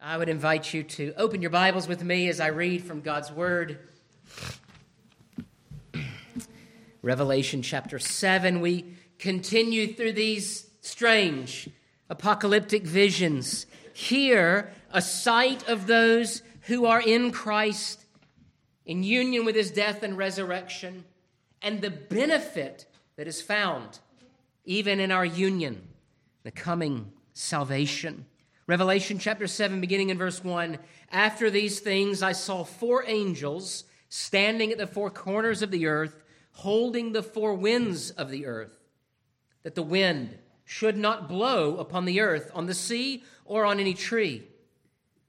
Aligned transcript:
I 0.00 0.16
would 0.16 0.28
invite 0.28 0.72
you 0.72 0.84
to 0.84 1.12
open 1.16 1.42
your 1.42 1.50
Bibles 1.50 1.88
with 1.88 2.04
me 2.04 2.28
as 2.28 2.38
I 2.38 2.46
read 2.48 2.84
from 2.84 3.00
God's 3.00 3.32
Word. 3.32 3.80
Revelation 7.02 7.62
chapter 7.62 7.98
7. 7.98 8.60
We 8.60 8.94
continue 9.18 9.92
through 9.92 10.12
these 10.12 10.70
strange 10.82 11.68
apocalyptic 12.08 12.84
visions. 12.84 13.66
Here, 13.92 14.72
a 14.92 15.02
sight 15.02 15.68
of 15.68 15.88
those 15.88 16.42
who 16.62 16.86
are 16.86 17.00
in 17.00 17.32
Christ, 17.32 18.04
in 18.86 19.02
union 19.02 19.44
with 19.44 19.56
his 19.56 19.72
death 19.72 20.04
and 20.04 20.16
resurrection, 20.16 21.06
and 21.60 21.80
the 21.80 21.90
benefit 21.90 22.86
that 23.16 23.26
is 23.26 23.42
found 23.42 23.98
even 24.64 25.00
in 25.00 25.10
our 25.10 25.24
union, 25.24 25.88
the 26.44 26.52
coming 26.52 27.10
salvation. 27.32 28.26
Revelation 28.68 29.18
chapter 29.18 29.46
7, 29.46 29.80
beginning 29.80 30.10
in 30.10 30.18
verse 30.18 30.44
1 30.44 30.78
After 31.10 31.48
these 31.48 31.80
things, 31.80 32.22
I 32.22 32.32
saw 32.32 32.64
four 32.64 33.02
angels 33.06 33.84
standing 34.10 34.70
at 34.70 34.76
the 34.76 34.86
four 34.86 35.08
corners 35.08 35.62
of 35.62 35.70
the 35.70 35.86
earth, 35.86 36.22
holding 36.52 37.12
the 37.12 37.22
four 37.22 37.54
winds 37.54 38.10
of 38.10 38.30
the 38.30 38.44
earth, 38.44 38.78
that 39.62 39.74
the 39.74 39.82
wind 39.82 40.36
should 40.66 40.98
not 40.98 41.30
blow 41.30 41.78
upon 41.78 42.04
the 42.04 42.20
earth, 42.20 42.50
on 42.54 42.66
the 42.66 42.74
sea, 42.74 43.24
or 43.46 43.64
on 43.64 43.80
any 43.80 43.94
tree. 43.94 44.42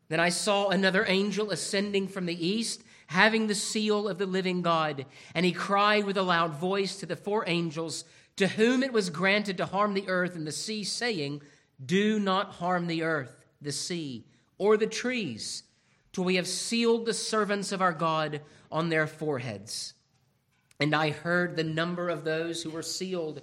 Then 0.09 0.19
I 0.19 0.27
saw 0.27 0.67
another 0.67 1.05
angel 1.07 1.49
ascending 1.49 2.09
from 2.09 2.25
the 2.25 2.45
east, 2.45 2.83
having 3.07 3.47
the 3.47 3.55
seal 3.55 4.09
of 4.09 4.17
the 4.17 4.25
living 4.25 4.61
God. 4.61 5.05
And 5.33 5.45
he 5.45 5.53
cried 5.53 6.03
with 6.03 6.17
a 6.17 6.23
loud 6.23 6.55
voice 6.55 6.97
to 6.97 7.05
the 7.05 7.15
four 7.15 7.45
angels, 7.47 8.03
to 8.35 8.49
whom 8.49 8.83
it 8.83 8.91
was 8.91 9.09
granted 9.09 9.55
to 9.57 9.65
harm 9.65 9.93
the 9.93 10.09
earth 10.09 10.35
and 10.35 10.45
the 10.45 10.51
sea, 10.51 10.83
saying, 10.83 11.41
do 11.85 12.19
not 12.19 12.53
harm 12.53 12.87
the 12.87 13.03
earth, 13.03 13.45
the 13.61 13.71
sea, 13.71 14.25
or 14.57 14.77
the 14.77 14.87
trees, 14.87 15.63
till 16.11 16.23
we 16.23 16.35
have 16.35 16.47
sealed 16.47 17.05
the 17.05 17.13
servants 17.13 17.71
of 17.71 17.81
our 17.81 17.93
God 17.93 18.41
on 18.71 18.89
their 18.89 19.07
foreheads. 19.07 19.93
And 20.79 20.95
I 20.95 21.11
heard 21.11 21.55
the 21.55 21.63
number 21.63 22.09
of 22.09 22.23
those 22.23 22.63
who 22.63 22.69
were 22.69 22.81
sealed 22.81 23.41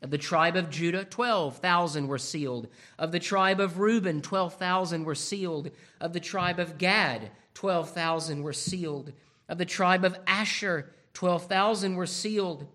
Of 0.00 0.10
the 0.10 0.18
tribe 0.18 0.54
of 0.54 0.70
Judah, 0.70 1.04
12,000 1.04 2.06
were 2.06 2.18
sealed. 2.18 2.68
Of 2.98 3.10
the 3.10 3.18
tribe 3.18 3.58
of 3.58 3.80
Reuben, 3.80 4.22
12,000 4.22 5.04
were 5.04 5.16
sealed. 5.16 5.70
Of 6.00 6.12
the 6.12 6.20
tribe 6.20 6.60
of 6.60 6.78
Gad, 6.78 7.32
12,000 7.54 8.42
were 8.42 8.52
sealed. 8.52 9.12
Of 9.48 9.58
the 9.58 9.64
tribe 9.64 10.04
of 10.04 10.18
Asher, 10.26 10.92
12,000 11.14 11.96
were 11.96 12.06
sealed. 12.06 12.66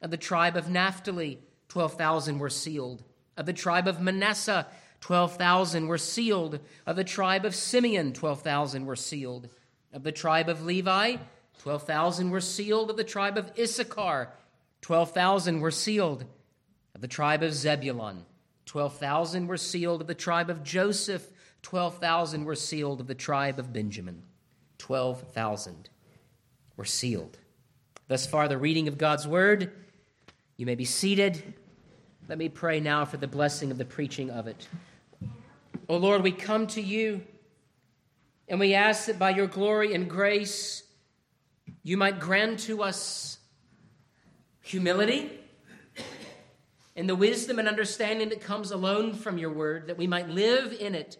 Of 0.00 0.10
the 0.10 0.16
tribe 0.16 0.56
of 0.56 0.70
Naphtali, 0.70 1.38
12,000 1.68 2.38
were 2.38 2.50
sealed. 2.50 3.04
Of 3.36 3.46
the 3.46 3.52
tribe 3.52 3.86
of 3.86 4.00
Manasseh, 4.00 4.66
12,000 5.00 5.86
were 5.86 5.98
sealed. 5.98 6.60
Of 6.86 6.96
the 6.96 7.04
tribe 7.04 7.44
of 7.44 7.54
Simeon, 7.54 8.12
12,000 8.12 8.86
were 8.86 8.96
sealed. 8.96 9.48
Of 9.92 10.04
the 10.04 10.12
tribe 10.12 10.48
of 10.48 10.64
Levi, 10.64 11.16
12,000 11.58 12.30
were 12.30 12.40
sealed. 12.40 12.90
Of 12.90 12.96
the 12.96 13.04
tribe 13.04 13.36
of 13.36 13.52
Issachar, 13.58 14.32
12,000 14.80 15.60
were 15.60 15.70
sealed. 15.70 16.24
Of 16.94 17.00
the 17.00 17.08
tribe 17.08 17.42
of 17.42 17.52
Zebulun, 17.52 18.24
12,000 18.66 19.46
were 19.46 19.56
sealed. 19.56 20.00
Of 20.00 20.06
the 20.06 20.14
tribe 20.14 20.50
of 20.50 20.62
Joseph, 20.62 21.30
12,000 21.62 22.44
were 22.44 22.54
sealed. 22.54 23.00
Of 23.00 23.06
the 23.06 23.14
tribe 23.14 23.58
of 23.58 23.72
Benjamin, 23.72 24.22
12,000 24.78 25.90
were 26.76 26.84
sealed. 26.84 27.38
Thus 28.08 28.26
far, 28.26 28.48
the 28.48 28.58
reading 28.58 28.88
of 28.88 28.98
God's 28.98 29.26
word. 29.26 29.72
You 30.56 30.66
may 30.66 30.74
be 30.74 30.84
seated. 30.84 31.54
Let 32.28 32.38
me 32.38 32.48
pray 32.48 32.80
now 32.80 33.04
for 33.04 33.16
the 33.16 33.26
blessing 33.26 33.70
of 33.70 33.78
the 33.78 33.84
preaching 33.84 34.30
of 34.30 34.46
it. 34.46 34.68
O 35.22 35.28
oh 35.88 35.96
Lord, 35.96 36.22
we 36.22 36.32
come 36.32 36.66
to 36.68 36.80
you 36.80 37.22
and 38.48 38.60
we 38.60 38.74
ask 38.74 39.06
that 39.06 39.18
by 39.18 39.30
your 39.30 39.46
glory 39.46 39.94
and 39.94 40.08
grace, 40.08 40.82
you 41.82 41.96
might 41.96 42.20
grant 42.20 42.60
to 42.60 42.82
us 42.82 43.38
humility 44.60 45.30
and 46.94 47.08
the 47.08 47.16
wisdom 47.16 47.58
and 47.58 47.66
understanding 47.66 48.28
that 48.28 48.40
comes 48.40 48.70
alone 48.70 49.14
from 49.14 49.38
your 49.38 49.50
word, 49.50 49.86
that 49.86 49.98
we 49.98 50.06
might 50.06 50.28
live 50.28 50.72
in 50.78 50.94
it 50.94 51.16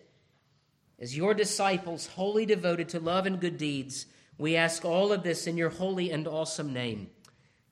as 0.99 1.17
your 1.17 1.35
disciples, 1.35 2.07
wholly 2.07 2.47
devoted 2.47 2.89
to 2.91 3.01
love 3.01 3.27
and 3.27 3.41
good 3.41 3.57
deeds 3.57 4.07
we 4.39 4.57
ask 4.57 4.85
all 4.85 5.13
of 5.13 5.23
this 5.23 5.47
in 5.47 5.57
your 5.57 5.71
holy 5.71 6.11
and 6.11 6.27
awesome 6.27 6.73
name. 6.73 7.11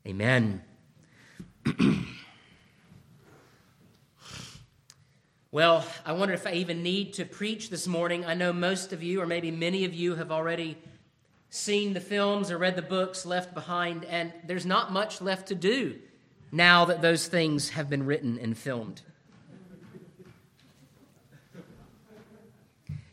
Amen. 0.06 0.62
well, 5.50 5.84
I 6.06 6.12
wonder 6.12 6.34
if 6.34 6.46
I 6.46 6.52
even 6.52 6.82
need 6.82 7.14
to 7.14 7.24
preach 7.24 7.70
this 7.70 7.86
morning. 7.86 8.24
I 8.24 8.34
know 8.34 8.52
most 8.52 8.92
of 8.92 9.02
you, 9.02 9.20
or 9.20 9.26
maybe 9.26 9.50
many 9.50 9.84
of 9.84 9.94
you, 9.94 10.14
have 10.14 10.30
already 10.30 10.78
seen 11.50 11.92
the 11.92 12.00
films 12.00 12.50
or 12.50 12.58
read 12.58 12.76
the 12.76 12.82
books 12.82 13.26
left 13.26 13.52
behind, 13.52 14.04
and 14.04 14.32
there's 14.44 14.66
not 14.66 14.92
much 14.92 15.20
left 15.20 15.48
to 15.48 15.54
do 15.54 15.98
now 16.52 16.84
that 16.84 17.02
those 17.02 17.26
things 17.26 17.70
have 17.70 17.90
been 17.90 18.06
written 18.06 18.38
and 18.38 18.56
filmed. 18.56 19.02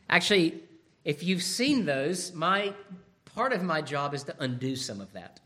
Actually, 0.09 0.63
if 1.03 1.21
you've 1.23 1.43
seen 1.43 1.85
those, 1.85 2.33
my 2.33 2.73
part 3.37 3.53
of 3.53 3.61
my 3.61 3.83
job 3.83 4.15
is 4.15 4.23
to 4.23 4.35
undo 4.39 4.75
some 4.75 4.99
of 4.99 5.13
that. 5.13 5.39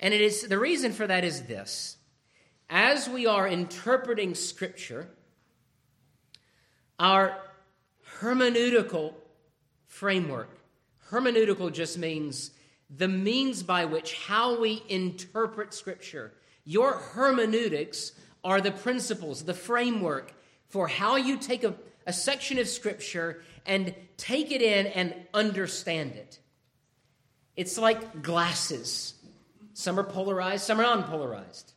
And 0.00 0.12
it 0.12 0.20
is 0.20 0.42
the 0.42 0.58
reason 0.58 0.90
for 0.90 1.06
that 1.06 1.22
is 1.22 1.42
this. 1.42 1.96
As 2.68 3.08
we 3.08 3.24
are 3.24 3.46
interpreting 3.46 4.34
scripture, 4.34 5.08
our 6.98 7.38
hermeneutical 8.18 9.14
framework, 9.86 10.58
hermeneutical 11.08 11.72
just 11.72 11.98
means 11.98 12.50
the 12.90 13.06
means 13.06 13.62
by 13.62 13.84
which 13.84 14.14
how 14.14 14.60
we 14.60 14.82
interpret 14.88 15.72
scripture. 15.72 16.32
Your 16.64 16.94
hermeneutics 16.94 18.10
are 18.42 18.60
the 18.60 18.72
principles, 18.72 19.44
the 19.44 19.54
framework 19.54 20.34
for 20.68 20.88
how 20.88 21.14
you 21.14 21.36
take 21.36 21.62
a, 21.62 21.74
a 22.08 22.12
section 22.12 22.58
of 22.58 22.66
scripture 22.66 23.40
and 23.66 23.94
take 24.16 24.50
it 24.50 24.62
in 24.62 24.88
and 24.88 25.14
understand 25.32 26.16
it. 26.16 26.40
It's 27.56 27.78
like 27.78 28.22
glasses. 28.22 29.14
Some 29.74 29.98
are 29.98 30.04
polarized, 30.04 30.64
some 30.64 30.80
are 30.80 30.84
unpolarized. 30.84 31.72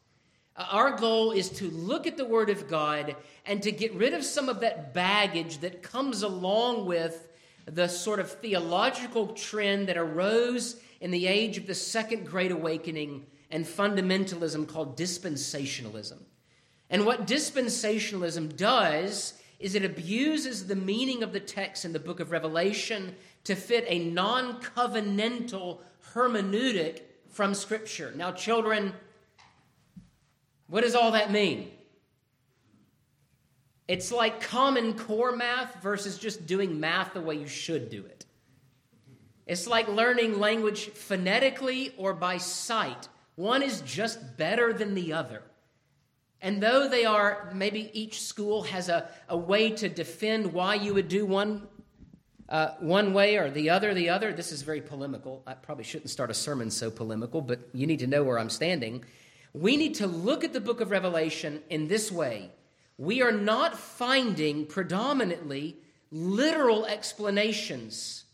Uh, 0.55 0.65
our 0.71 0.91
goal 0.97 1.31
is 1.31 1.49
to 1.49 1.69
look 1.69 2.07
at 2.07 2.17
the 2.17 2.25
Word 2.25 2.49
of 2.49 2.67
God 2.67 3.15
and 3.45 3.61
to 3.63 3.71
get 3.71 3.93
rid 3.93 4.13
of 4.13 4.23
some 4.23 4.49
of 4.49 4.61
that 4.61 4.93
baggage 4.93 5.59
that 5.59 5.83
comes 5.83 6.23
along 6.23 6.85
with 6.85 7.27
the 7.65 7.87
sort 7.87 8.19
of 8.19 8.31
theological 8.31 9.27
trend 9.27 9.87
that 9.87 9.97
arose 9.97 10.79
in 11.01 11.11
the 11.11 11.27
age 11.27 11.57
of 11.57 11.67
the 11.67 11.75
Second 11.75 12.25
Great 12.25 12.51
Awakening 12.51 13.25
and 13.51 13.65
fundamentalism 13.65 14.67
called 14.67 14.97
dispensationalism. 14.97 16.19
And 16.89 17.05
what 17.05 17.27
dispensationalism 17.27 18.55
does 18.55 19.33
is 19.59 19.75
it 19.75 19.85
abuses 19.85 20.67
the 20.67 20.75
meaning 20.75 21.23
of 21.23 21.33
the 21.33 21.39
text 21.39 21.85
in 21.85 21.93
the 21.93 21.99
book 21.99 22.19
of 22.19 22.31
Revelation 22.31 23.15
to 23.45 23.55
fit 23.55 23.85
a 23.87 23.99
non 23.99 24.61
covenantal 24.61 25.79
hermeneutic 26.13 27.01
from 27.29 27.53
Scripture. 27.53 28.13
Now, 28.15 28.31
children, 28.31 28.93
what 30.67 30.81
does 30.81 30.95
all 30.95 31.11
that 31.11 31.31
mean? 31.31 31.71
It's 33.87 34.11
like 34.11 34.41
common 34.41 34.97
core 34.97 35.35
math 35.35 35.81
versus 35.81 36.17
just 36.17 36.47
doing 36.47 36.79
math 36.79 37.13
the 37.13 37.21
way 37.21 37.35
you 37.35 37.47
should 37.47 37.89
do 37.89 38.03
it. 38.05 38.25
It's 39.45 39.67
like 39.67 39.87
learning 39.87 40.39
language 40.39 40.89
phonetically 40.89 41.93
or 41.97 42.13
by 42.13 42.37
sight. 42.37 43.07
One 43.35 43.61
is 43.61 43.81
just 43.81 44.37
better 44.37 44.73
than 44.73 44.95
the 44.95 45.13
other. 45.13 45.43
And 46.41 46.61
though 46.61 46.87
they 46.87 47.05
are, 47.05 47.51
maybe 47.53 47.91
each 47.93 48.21
school 48.21 48.63
has 48.63 48.89
a, 48.89 49.09
a 49.29 49.37
way 49.37 49.69
to 49.71 49.89
defend 49.89 50.51
why 50.51 50.75
you 50.75 50.95
would 50.95 51.07
do 51.07 51.25
one 51.25 51.67
uh, 52.49 52.69
one 52.79 53.13
way 53.13 53.37
or 53.37 53.49
the 53.49 53.69
other, 53.69 53.93
the 53.93 54.09
other. 54.09 54.31
This 54.31 54.51
is 54.51 54.61
very 54.61 54.81
polemical. 54.81 55.43
I 55.47 55.53
probably 55.53 55.83
shouldn't 55.83 56.09
start 56.09 56.29
a 56.29 56.33
sermon 56.33 56.69
so 56.69 56.91
polemical, 56.91 57.41
but 57.41 57.59
you 57.73 57.87
need 57.87 57.99
to 57.99 58.07
know 58.07 58.23
where 58.23 58.37
I'm 58.37 58.49
standing. 58.49 59.03
We 59.53 59.77
need 59.77 59.95
to 59.95 60.07
look 60.07 60.43
at 60.43 60.53
the 60.53 60.61
book 60.61 60.81
of 60.81 60.91
Revelation 60.91 61.63
in 61.69 61.87
this 61.87 62.11
way. 62.11 62.51
We 62.97 63.21
are 63.21 63.31
not 63.31 63.77
finding 63.77 64.65
predominantly 64.65 65.77
literal 66.11 66.85
explanations. 66.85 68.25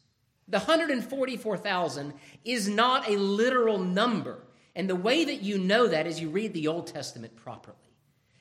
The 0.48 0.60
144,000 0.60 2.14
is 2.44 2.68
not 2.68 3.08
a 3.08 3.18
literal 3.18 3.78
number. 3.78 4.44
And 4.76 4.90
the 4.90 4.96
way 4.96 5.26
that 5.26 5.42
you 5.42 5.58
know 5.58 5.88
that 5.88 6.08
is 6.08 6.20
you 6.20 6.30
read 6.30 6.54
the 6.54 6.68
Old 6.68 6.88
Testament 6.88 7.36
properly. 7.36 7.78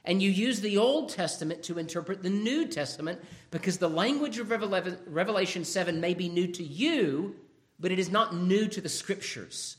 And 0.04 0.22
you 0.22 0.30
use 0.30 0.60
the 0.60 0.78
Old 0.78 1.10
Testament 1.10 1.62
to 1.64 1.78
interpret 1.78 2.22
the 2.22 2.30
New 2.30 2.66
Testament 2.66 3.20
because 3.50 3.78
the 3.78 3.90
language 3.90 4.38
of 4.38 4.50
Revelation 4.50 5.64
7 5.64 6.00
may 6.00 6.14
be 6.14 6.28
new 6.28 6.46
to 6.48 6.62
you, 6.62 7.36
but 7.78 7.92
it 7.92 7.98
is 7.98 8.10
not 8.10 8.34
new 8.34 8.66
to 8.68 8.80
the 8.80 8.88
Scriptures. 8.88 9.76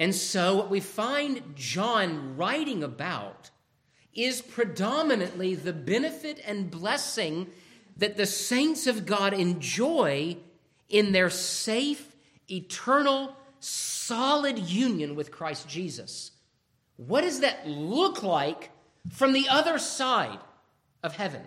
And 0.00 0.14
so, 0.14 0.56
what 0.56 0.70
we 0.70 0.80
find 0.80 1.54
John 1.56 2.36
writing 2.36 2.82
about 2.82 3.50
is 4.14 4.42
predominantly 4.42 5.54
the 5.54 5.72
benefit 5.72 6.40
and 6.46 6.70
blessing 6.70 7.48
that 7.96 8.16
the 8.16 8.26
saints 8.26 8.86
of 8.86 9.06
God 9.06 9.32
enjoy 9.32 10.36
in 10.88 11.12
their 11.12 11.30
safe, 11.30 12.14
eternal, 12.50 13.36
solid 13.60 14.58
union 14.58 15.14
with 15.14 15.32
Christ 15.32 15.68
Jesus. 15.68 16.30
What 16.98 17.22
does 17.22 17.40
that 17.40 17.66
look 17.66 18.22
like 18.22 18.70
from 19.10 19.32
the 19.32 19.48
other 19.48 19.78
side 19.78 20.40
of 21.02 21.16
heaven? 21.16 21.42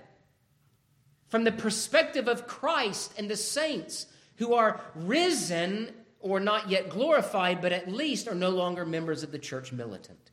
From 1.28 1.44
the 1.44 1.52
perspective 1.52 2.28
of 2.28 2.48
Christ 2.48 3.14
and 3.18 3.30
the 3.30 3.36
saints 3.38 4.08
who 4.38 4.54
are 4.54 4.82
risen 4.96 5.92
or 6.20 6.40
not 6.40 6.70
yet 6.70 6.90
glorified, 6.90 7.62
but 7.62 7.74
at 7.74 7.92
least 7.92 8.28
are 8.28 8.36
no 8.36 8.50
longer 8.50 8.86
members 8.86 9.24
of 9.24 9.32
the 9.32 9.40
church 9.40 9.72
militant. 9.72 10.32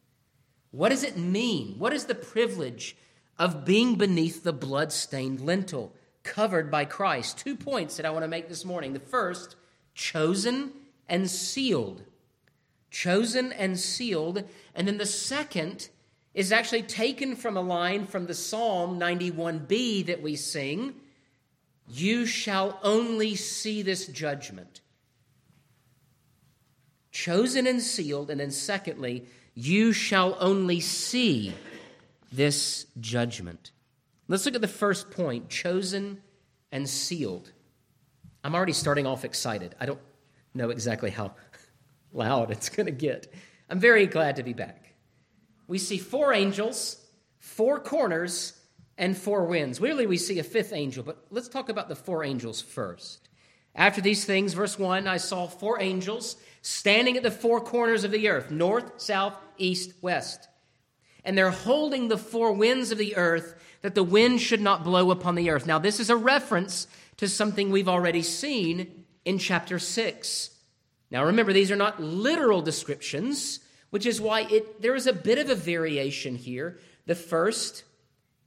What 0.70 0.90
does 0.90 1.02
it 1.02 1.16
mean? 1.16 1.78
What 1.78 1.92
is 1.92 2.04
the 2.04 2.14
privilege 2.14 2.96
of 3.38 3.64
being 3.64 3.96
beneath 3.96 4.44
the 4.44 4.52
blood-stained 4.52 5.40
lintel, 5.40 5.94
covered 6.22 6.70
by 6.70 6.84
Christ? 6.84 7.38
Two 7.38 7.56
points 7.56 7.96
that 7.96 8.06
I 8.06 8.10
want 8.10 8.22
to 8.22 8.28
make 8.28 8.48
this 8.48 8.64
morning. 8.64 8.92
The 8.92 9.00
first, 9.00 9.56
chosen 9.94 10.72
and 11.08 11.28
sealed. 11.28 12.02
Chosen 12.90 13.52
and 13.52 13.78
sealed. 13.78 14.44
And 14.74 14.86
then 14.88 14.98
the 14.98 15.06
second 15.06 15.88
is 16.34 16.52
actually 16.52 16.82
taken 16.82 17.36
from 17.36 17.56
a 17.56 17.60
line 17.60 18.06
from 18.06 18.26
the 18.26 18.34
Psalm 18.34 18.98
91b 18.98 20.06
that 20.06 20.22
we 20.22 20.36
sing 20.36 20.94
You 21.88 22.26
shall 22.26 22.78
only 22.82 23.34
see 23.34 23.82
this 23.82 24.06
judgment 24.06 24.80
chosen 27.18 27.66
and 27.66 27.82
sealed. 27.82 28.30
And 28.30 28.40
then, 28.40 28.50
secondly, 28.50 29.26
you 29.54 29.92
shall 29.92 30.36
only 30.38 30.80
see 30.80 31.52
this 32.30 32.86
judgment. 33.00 33.72
Let's 34.28 34.46
look 34.46 34.54
at 34.54 34.60
the 34.60 34.68
first 34.68 35.10
point 35.10 35.48
chosen 35.48 36.22
and 36.70 36.88
sealed. 36.88 37.52
I'm 38.44 38.54
already 38.54 38.72
starting 38.72 39.06
off 39.06 39.24
excited. 39.24 39.74
I 39.80 39.86
don't 39.86 40.00
know 40.54 40.70
exactly 40.70 41.10
how 41.10 41.34
loud 42.12 42.50
it's 42.50 42.68
going 42.68 42.86
to 42.86 42.92
get. 42.92 43.32
I'm 43.68 43.80
very 43.80 44.06
glad 44.06 44.36
to 44.36 44.42
be 44.42 44.52
back. 44.52 44.94
We 45.66 45.78
see 45.78 45.98
four 45.98 46.32
angels, 46.32 47.04
four 47.38 47.78
corners, 47.78 48.58
and 48.96 49.16
four 49.16 49.44
winds. 49.44 49.80
Really, 49.80 50.06
we 50.06 50.16
see 50.16 50.38
a 50.38 50.44
fifth 50.44 50.72
angel, 50.72 51.04
but 51.04 51.24
let's 51.30 51.48
talk 51.48 51.68
about 51.68 51.88
the 51.88 51.94
four 51.94 52.24
angels 52.24 52.60
first. 52.60 53.28
After 53.74 54.00
these 54.00 54.24
things, 54.24 54.54
verse 54.54 54.78
1, 54.78 55.06
I 55.06 55.18
saw 55.18 55.46
four 55.46 55.80
angels 55.80 56.36
standing 56.62 57.16
at 57.16 57.22
the 57.22 57.30
four 57.30 57.60
corners 57.60 58.02
of 58.02 58.10
the 58.10 58.28
earth 58.28 58.50
north, 58.50 59.00
south, 59.00 59.34
east, 59.56 59.92
west. 60.02 60.48
And 61.24 61.36
they're 61.36 61.50
holding 61.50 62.08
the 62.08 62.18
four 62.18 62.52
winds 62.52 62.90
of 62.90 62.98
the 62.98 63.16
earth 63.16 63.54
that 63.82 63.94
the 63.94 64.02
wind 64.02 64.40
should 64.40 64.60
not 64.60 64.82
blow 64.82 65.10
upon 65.10 65.36
the 65.36 65.50
earth. 65.50 65.66
Now, 65.66 65.78
this 65.78 66.00
is 66.00 66.10
a 66.10 66.16
reference 66.16 66.88
to 67.18 67.28
something 67.28 67.70
we've 67.70 67.88
already 67.88 68.22
seen 68.22 69.04
in 69.24 69.38
chapter 69.38 69.78
6. 69.78 70.50
Now, 71.10 71.24
remember, 71.24 71.52
these 71.52 71.70
are 71.70 71.76
not 71.76 72.02
literal 72.02 72.62
descriptions, 72.62 73.60
which 73.90 74.06
is 74.06 74.20
why 74.20 74.42
it, 74.42 74.82
there 74.82 74.94
is 74.94 75.06
a 75.06 75.12
bit 75.12 75.38
of 75.38 75.48
a 75.50 75.54
variation 75.54 76.36
here. 76.36 76.78
The 77.06 77.14
first, 77.14 77.84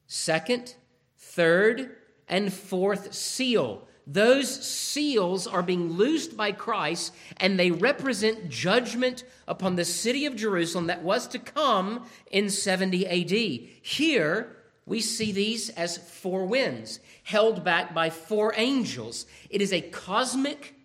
second, 0.07 0.75
third, 1.17 1.95
and 2.27 2.53
fourth 2.53 3.13
seal 3.13 3.87
those 4.07 4.65
seals 4.65 5.47
are 5.47 5.61
being 5.61 5.93
loosed 5.93 6.35
by 6.35 6.51
Christ, 6.51 7.13
and 7.37 7.57
they 7.57 7.71
represent 7.71 8.49
judgment 8.49 9.23
upon 9.47 9.75
the 9.75 9.85
city 9.85 10.25
of 10.25 10.35
Jerusalem 10.35 10.87
that 10.87 11.03
was 11.03 11.27
to 11.29 11.39
come 11.39 12.05
in 12.31 12.49
70 12.49 13.07
AD. 13.07 13.69
Here, 13.81 14.55
we 14.85 15.01
see 15.01 15.31
these 15.31 15.69
as 15.69 15.97
four 15.97 16.45
winds, 16.45 16.99
held 17.23 17.63
back 17.63 17.93
by 17.93 18.09
four 18.09 18.53
angels. 18.57 19.27
It 19.49 19.61
is 19.61 19.71
a 19.71 19.81
cosmic, 19.81 20.75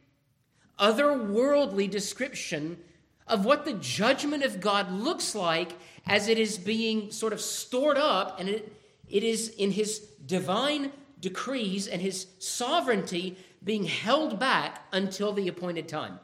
otherworldly 0.78 1.90
description 1.90 2.78
of 3.26 3.44
what 3.44 3.64
the 3.64 3.73
judgment 3.75 4.44
of 4.44 4.61
God 4.61 4.93
looks 4.93 5.34
like 5.34 5.73
as 6.06 6.28
it 6.28 6.38
is 6.38 6.58
being 6.58 7.11
sort 7.11 7.32
of 7.32 7.40
stored 7.40 7.96
up, 7.96 8.38
and 8.38 8.49
it, 8.49 8.73
it 9.08 9.25
is 9.25 9.49
in 9.49 9.73
his 9.73 9.99
divine 10.25 10.93
decrees 11.20 11.88
and 11.88 12.00
his 12.00 12.26
sovereignty 12.38 13.37
being 13.64 13.84
held 13.84 14.38
back 14.38 14.82
until 14.93 15.32
the 15.32 15.49
appointed 15.49 15.88
time. 15.88 16.20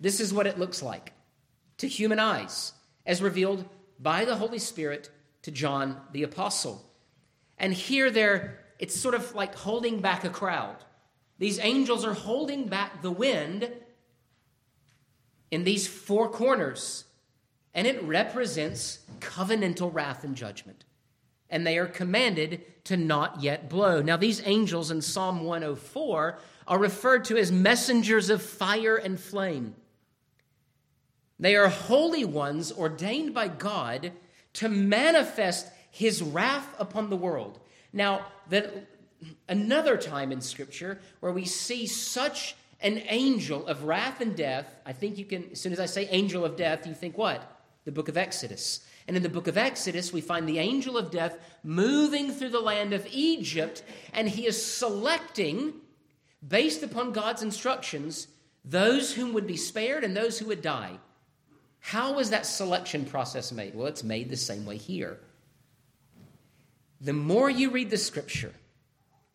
This 0.00 0.18
is 0.18 0.34
what 0.34 0.48
it 0.48 0.58
looks 0.58 0.82
like 0.82 1.12
to 1.78 1.86
human 1.86 2.18
eyes, 2.18 2.72
as 3.06 3.22
revealed 3.22 3.64
by 4.00 4.24
the 4.24 4.36
Holy 4.36 4.58
Spirit 4.58 5.10
to 5.42 5.50
John 5.50 6.00
the 6.12 6.24
Apostle. 6.24 6.84
And 7.56 7.72
here 7.72 8.10
there, 8.10 8.58
it's 8.80 8.98
sort 8.98 9.14
of 9.14 9.34
like 9.36 9.54
holding 9.54 10.00
back 10.00 10.24
a 10.24 10.30
crowd. 10.30 10.76
These 11.38 11.60
angels 11.60 12.04
are 12.04 12.14
holding 12.14 12.66
back 12.66 13.02
the 13.02 13.10
wind 13.10 13.70
in 15.52 15.62
these 15.62 15.86
four 15.86 16.28
corners, 16.28 17.04
and 17.72 17.86
it 17.86 18.02
represents 18.02 18.98
covenantal 19.20 19.94
wrath 19.94 20.24
and 20.24 20.34
judgment 20.34 20.84
and 21.52 21.66
they 21.66 21.78
are 21.78 21.86
commanded 21.86 22.62
to 22.84 22.96
not 22.96 23.42
yet 23.42 23.68
blow. 23.68 24.00
Now, 24.00 24.16
these 24.16 24.44
angels 24.44 24.90
in 24.90 25.02
Psalm 25.02 25.44
104 25.44 26.38
are 26.66 26.78
referred 26.78 27.26
to 27.26 27.36
as 27.36 27.52
messengers 27.52 28.30
of 28.30 28.42
fire 28.42 28.96
and 28.96 29.20
flame. 29.20 29.76
They 31.38 31.54
are 31.54 31.68
holy 31.68 32.24
ones 32.24 32.72
ordained 32.72 33.34
by 33.34 33.48
God 33.48 34.12
to 34.54 34.68
manifest 34.70 35.68
his 35.90 36.22
wrath 36.22 36.74
upon 36.78 37.10
the 37.10 37.16
world. 37.16 37.60
Now, 37.92 38.26
that 38.48 38.86
another 39.46 39.98
time 39.98 40.32
in 40.32 40.40
Scripture 40.40 41.00
where 41.20 41.32
we 41.32 41.44
see 41.44 41.86
such 41.86 42.56
an 42.82 43.02
angel 43.08 43.66
of 43.66 43.84
wrath 43.84 44.20
and 44.20 44.36
death, 44.36 44.74
I 44.84 44.92
think 44.92 45.18
you 45.18 45.24
can, 45.24 45.50
as 45.52 45.60
soon 45.60 45.72
as 45.72 45.80
I 45.80 45.86
say 45.86 46.08
angel 46.08 46.44
of 46.44 46.56
death, 46.56 46.86
you 46.86 46.94
think 46.94 47.16
what? 47.16 47.60
The 47.84 47.92
book 47.92 48.08
of 48.08 48.16
Exodus. 48.16 48.86
And 49.08 49.16
in 49.16 49.22
the 49.22 49.28
book 49.28 49.48
of 49.48 49.58
Exodus, 49.58 50.12
we 50.12 50.20
find 50.20 50.48
the 50.48 50.58
angel 50.58 50.96
of 50.96 51.10
death 51.10 51.36
moving 51.64 52.30
through 52.30 52.50
the 52.50 52.60
land 52.60 52.92
of 52.92 53.06
Egypt, 53.10 53.82
and 54.12 54.28
he 54.28 54.46
is 54.46 54.64
selecting, 54.64 55.74
based 56.46 56.82
upon 56.82 57.12
God's 57.12 57.42
instructions, 57.42 58.28
those 58.64 59.12
whom 59.12 59.32
would 59.32 59.46
be 59.46 59.56
spared 59.56 60.04
and 60.04 60.16
those 60.16 60.38
who 60.38 60.46
would 60.46 60.62
die. 60.62 60.98
How 61.80 62.12
was 62.14 62.30
that 62.30 62.46
selection 62.46 63.04
process 63.04 63.50
made? 63.50 63.74
Well, 63.74 63.88
it's 63.88 64.04
made 64.04 64.30
the 64.30 64.36
same 64.36 64.64
way 64.64 64.76
here. 64.76 65.18
The 67.00 67.12
more 67.12 67.50
you 67.50 67.70
read 67.70 67.90
the 67.90 67.96
scripture, 67.96 68.52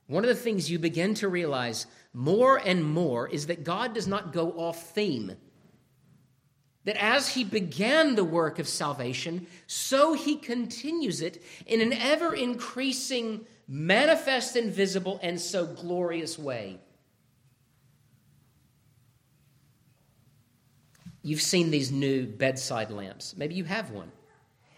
one 0.08 0.24
of 0.24 0.30
the 0.30 0.36
things 0.36 0.72
you 0.72 0.80
begin 0.80 1.14
to 1.16 1.28
realize 1.28 1.86
more 2.14 2.58
and 2.58 2.84
more 2.84 3.28
is 3.28 3.48
that 3.48 3.64
God 3.64 3.94
does 3.94 4.08
not 4.08 4.34
go 4.34 4.52
off 4.52 4.92
theme 4.92 5.36
that 6.88 7.04
as 7.04 7.28
he 7.28 7.44
began 7.44 8.16
the 8.16 8.24
work 8.24 8.60
of 8.60 8.68
salvation, 8.68 9.46
so 9.68 10.14
he 10.14 10.38
continues 10.38 11.22
it 11.22 11.44
in 11.66 11.82
an 11.82 11.92
ever 11.92 12.34
increasing, 12.34 13.46
manifest 13.68 14.56
invisible, 14.56 15.20
and 15.22 15.38
so 15.38 15.66
glorious 15.66 16.40
way. 16.40 16.80
You've 21.22 21.42
seen 21.42 21.70
these 21.70 21.92
new 21.92 22.26
bedside 22.26 22.90
lamps. 22.90 23.36
Maybe 23.36 23.56
you 23.56 23.66
have 23.66 23.92
one. 23.92 24.14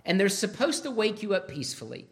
And 0.03 0.19
they're 0.19 0.29
supposed 0.29 0.81
to 0.85 0.89
wake 0.89 1.21
you 1.21 1.35
up 1.35 1.47
peacefully. 1.47 2.07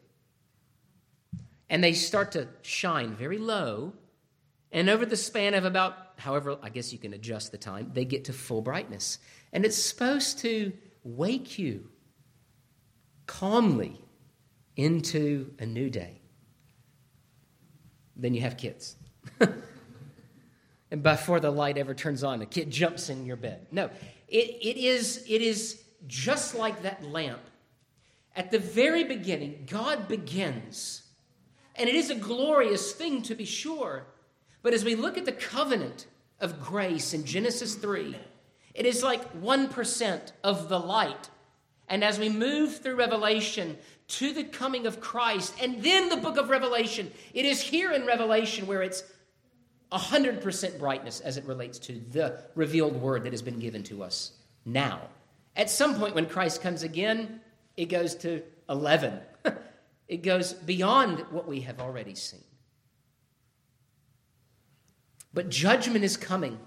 And 1.70 1.84
they 1.84 1.94
start 1.94 2.32
to 2.34 2.48
shine 2.62 3.16
very 3.16 3.38
low. 3.38 3.94
And 4.72 4.90
over 4.90 5.06
the 5.06 5.18
span 5.18 5.54
of 5.54 5.66
about, 5.66 5.94
however, 6.18 6.58
I 6.62 6.70
guess 6.70 6.92
you 6.92 7.00
can 7.00 7.14
adjust 7.14 7.52
the 7.52 7.58
time, 7.58 7.92
they 7.94 8.06
get 8.06 8.26
to 8.26 8.34
full 8.34 8.62
brightness. 8.62 9.20
And 9.54 9.66
it's 9.66 9.78
supposed 9.78 10.40
to 10.40 10.74
wake 11.04 11.58
you 11.58 11.90
calmly 13.26 14.02
into 14.76 15.54
a 15.60 15.66
new 15.66 15.90
day. 15.90 16.22
Then 18.16 18.34
you 18.34 18.42
have 18.42 18.58
kids. 18.58 18.96
and 20.92 21.04
before 21.04 21.40
the 21.40 21.52
light 21.52 21.78
ever 21.78 21.94
turns 21.94 22.24
on, 22.24 22.42
a 22.42 22.46
kid 22.46 22.72
jumps 22.72 23.10
in 23.10 23.26
your 23.26 23.36
bed. 23.36 23.68
No, 23.72 23.90
it, 24.28 24.50
it, 24.62 24.78
is, 24.78 25.24
it 25.28 25.42
is 25.42 25.84
just 26.08 26.56
like 26.56 26.82
that 26.84 27.04
lamp. 27.04 27.42
At 28.36 28.52
the 28.52 28.60
very 28.60 29.04
beginning, 29.04 29.68
God 29.70 30.08
begins. 30.08 31.04
And 31.78 31.88
it 31.88 31.96
is 31.96 32.10
a 32.10 32.16
glorious 32.16 32.92
thing 32.92 33.22
to 33.24 33.36
be 33.36 33.46
sure. 33.46 34.06
But 34.64 34.74
as 34.74 34.84
we 34.84 34.96
look 34.96 35.18
at 35.18 35.26
the 35.26 35.32
covenant 35.32 36.08
of 36.40 36.62
grace 36.62 37.14
in 37.14 37.24
Genesis 37.24 37.76
3, 37.76 38.16
it 38.74 38.86
is 38.86 39.04
like 39.04 39.42
1% 39.42 40.32
of 40.44 40.70
the 40.70 40.80
light. 40.80 41.30
And 41.88 42.04
as 42.04 42.20
we 42.20 42.30
move 42.30 42.78
through 42.78 42.96
Revelation 42.96 43.78
to 44.10 44.34
the 44.34 44.44
coming 44.44 44.88
of 44.88 45.00
Christ 45.00 45.54
and 45.62 45.82
then 45.84 46.10
the 46.10 46.18
book 46.18 46.38
of 46.38 46.50
Revelation, 46.50 47.12
it 47.34 47.46
is 47.46 47.62
here 47.62 47.92
in 47.92 48.06
Revelation 48.06 48.68
where 48.68 48.82
it's 48.82 49.04
100% 49.92 50.80
brightness 50.80 51.22
as 51.22 51.38
it 51.38 51.46
relates 51.46 51.80
to 51.80 52.02
the 52.12 52.44
revealed 52.56 52.96
word 53.02 53.24
that 53.24 53.34
has 53.34 53.42
been 53.42 53.60
given 53.60 53.84
to 53.84 54.04
us 54.04 54.34
now. 54.66 55.02
At 55.56 55.70
some 55.70 55.96
point, 55.96 56.14
when 56.14 56.28
Christ 56.28 56.62
comes 56.62 56.84
again, 56.84 57.42
it 57.78 57.86
goes 57.86 58.16
to 58.16 58.44
11. 58.70 59.20
It 60.08 60.24
goes 60.24 60.54
beyond 60.54 61.20
what 61.32 61.48
we 61.48 61.62
have 61.62 61.80
already 61.80 62.16
seen. 62.16 62.44
But 65.34 65.50
judgment 65.50 66.04
is 66.04 66.18
coming. 66.18 66.60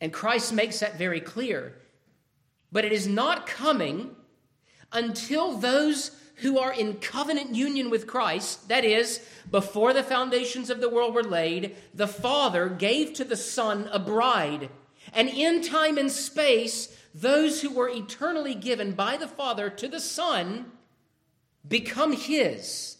And 0.00 0.12
Christ 0.12 0.52
makes 0.52 0.80
that 0.80 0.96
very 0.96 1.20
clear. 1.20 1.76
But 2.72 2.84
it 2.84 2.92
is 2.92 3.06
not 3.06 3.46
coming 3.46 4.16
until 4.92 5.56
those 5.56 6.12
who 6.36 6.58
are 6.58 6.72
in 6.72 6.94
covenant 6.94 7.54
union 7.54 7.90
with 7.90 8.06
Christ, 8.06 8.68
that 8.68 8.84
is, 8.84 9.20
before 9.50 9.92
the 9.92 10.02
foundations 10.02 10.70
of 10.70 10.80
the 10.80 10.88
world 10.88 11.14
were 11.14 11.22
laid, 11.22 11.76
the 11.92 12.08
Father 12.08 12.68
gave 12.68 13.12
to 13.14 13.24
the 13.24 13.36
Son 13.36 13.90
a 13.92 13.98
bride. 13.98 14.70
And 15.12 15.28
in 15.28 15.60
time 15.60 15.98
and 15.98 16.10
space, 16.10 16.96
those 17.14 17.60
who 17.60 17.70
were 17.70 17.90
eternally 17.90 18.54
given 18.54 18.92
by 18.92 19.18
the 19.18 19.28
Father 19.28 19.68
to 19.68 19.86
the 19.86 20.00
Son 20.00 20.72
become 21.66 22.12
His. 22.12 22.96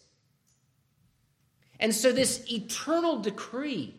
And 1.79 1.95
so, 1.95 2.12
this 2.12 2.45
eternal 2.50 3.19
decree 3.19 3.95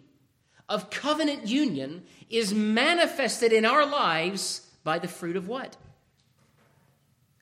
of 0.70 0.90
covenant 0.90 1.48
union 1.48 2.04
is 2.30 2.54
manifested 2.54 3.52
in 3.52 3.66
our 3.66 3.86
lives 3.86 4.68
by 4.84 5.00
the 5.00 5.08
fruit 5.08 5.36
of 5.36 5.48
what? 5.48 5.76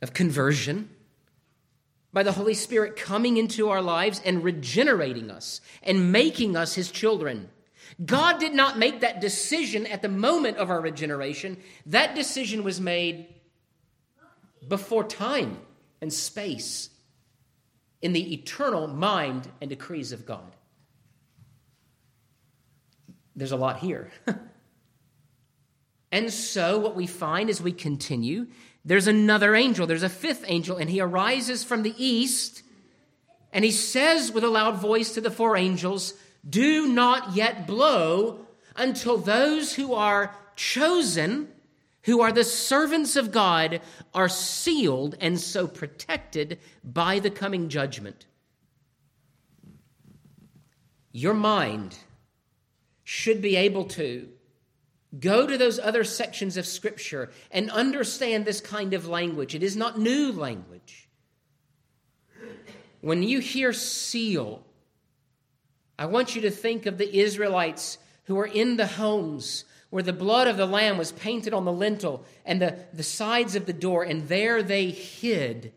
Of 0.02 0.14
conversion 0.14 0.90
by 2.12 2.24
the 2.24 2.32
Holy 2.32 2.54
Spirit 2.54 2.96
coming 2.96 3.38
into 3.38 3.70
our 3.70 3.82
lives 3.82 4.22
and 4.26 4.44
regenerating 4.44 5.30
us 5.30 5.62
and 5.84 6.12
making 6.12 6.56
us 6.56 6.74
his 6.74 6.90
children. 6.90 7.50
God 8.04 8.40
did 8.40 8.54
not 8.54 8.80
make 8.80 9.02
that 9.02 9.22
decision 9.22 9.86
at 9.86 10.02
the 10.02 10.10
moment 10.10 10.58
of 10.58 10.70
our 10.70 10.82
regeneration. 10.82 11.58
That 11.86 12.16
decision 12.16 12.64
was 12.64 12.80
made 12.80 13.28
before 14.68 15.04
time 15.04 15.60
and 16.02 16.12
space 16.12 16.90
in 18.02 18.14
the 18.14 18.34
eternal 18.34 18.88
mind 18.88 19.50
and 19.62 19.70
decrees 19.70 20.12
of 20.12 20.26
God. 20.26 20.56
There's 23.36 23.52
a 23.52 23.58
lot 23.58 23.80
here. 23.80 24.12
and 26.12 26.32
so, 26.32 26.80
what 26.80 26.96
we 26.96 27.08
find 27.08 27.50
as 27.50 27.62
we 27.62 27.72
continue 27.72 28.48
there's 28.86 29.08
another 29.08 29.56
angel, 29.56 29.86
there's 29.86 30.04
a 30.04 30.10
fifth 30.10 30.46
angel, 30.48 30.78
and 30.78 30.90
he 30.90 31.02
arises 31.02 31.64
from 31.64 31.84
the 31.84 31.94
east, 31.98 32.64
and 33.52 33.66
he 33.66 33.72
says 33.72 34.32
with 34.32 34.44
a 34.44 34.50
loud 34.50 34.78
voice 34.78 35.14
to 35.14 35.22
the 35.22 35.32
four 35.32 35.58
angels, 35.58 36.14
Do 36.50 36.88
not 36.88 37.36
yet 37.36 37.68
blow 37.68 38.48
until 38.76 39.18
those 39.18 39.74
who 39.76 39.94
are 39.94 40.36
chosen, 40.56 41.50
who 42.10 42.22
are 42.22 42.32
the 42.32 42.44
servants 42.44 43.16
of 43.16 43.32
God, 43.32 43.82
are 44.14 44.30
sealed 44.30 45.16
and 45.22 45.40
so 45.40 45.68
protected 45.68 46.60
by 46.84 47.20
the 47.20 47.30
coming 47.30 47.70
judgment. 47.70 48.26
Your 51.12 51.34
mind 51.34 51.98
should 53.04 53.42
be 53.42 53.56
able 53.56 53.86
to 53.86 54.30
Go 55.18 55.48
to 55.48 55.58
those 55.58 55.80
other 55.80 56.04
sections 56.04 56.56
of 56.56 56.68
Scripture 56.68 57.32
and 57.50 57.72
understand 57.72 58.46
this 58.46 58.62
kind 58.62 58.94
of 58.94 59.08
language. 59.08 59.56
It 59.56 59.64
is 59.64 59.76
not 59.76 59.98
new 59.98 60.32
language. 60.32 61.10
When 63.02 63.24
you 63.24 63.40
hear 63.40 63.74
seal, 63.74 64.64
I 65.98 66.06
want 66.06 66.36
you 66.36 66.42
to 66.42 66.52
think 66.52 66.86
of 66.86 67.00
the 67.00 67.20
Israelites 67.20 67.98
who 68.26 68.36
were 68.36 68.46
in 68.46 68.78
the 68.78 68.86
homes 68.86 69.66
where 69.90 70.04
the 70.04 70.14
blood 70.14 70.48
of 70.48 70.58
the 70.58 70.66
lamb 70.66 70.98
was 70.98 71.12
painted 71.12 71.54
on 71.54 71.66
the 71.66 71.72
lintel 71.72 72.24
and 72.46 72.62
the, 72.62 72.78
the 72.94 73.04
sides 73.04 73.56
of 73.56 73.66
the 73.66 73.74
door, 73.74 74.04
and 74.04 74.28
there 74.28 74.62
they 74.62 74.90
hid 74.90 75.74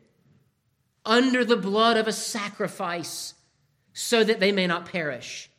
under 1.04 1.45
the 1.45 1.57
blood 1.57 1.97
of 1.97 2.07
a 2.07 2.12
sacrifice 2.12 3.35
so 3.92 4.23
that 4.23 4.40
they 4.40 4.52
may 4.52 4.66
not 4.66 4.87
perish. 4.87 5.50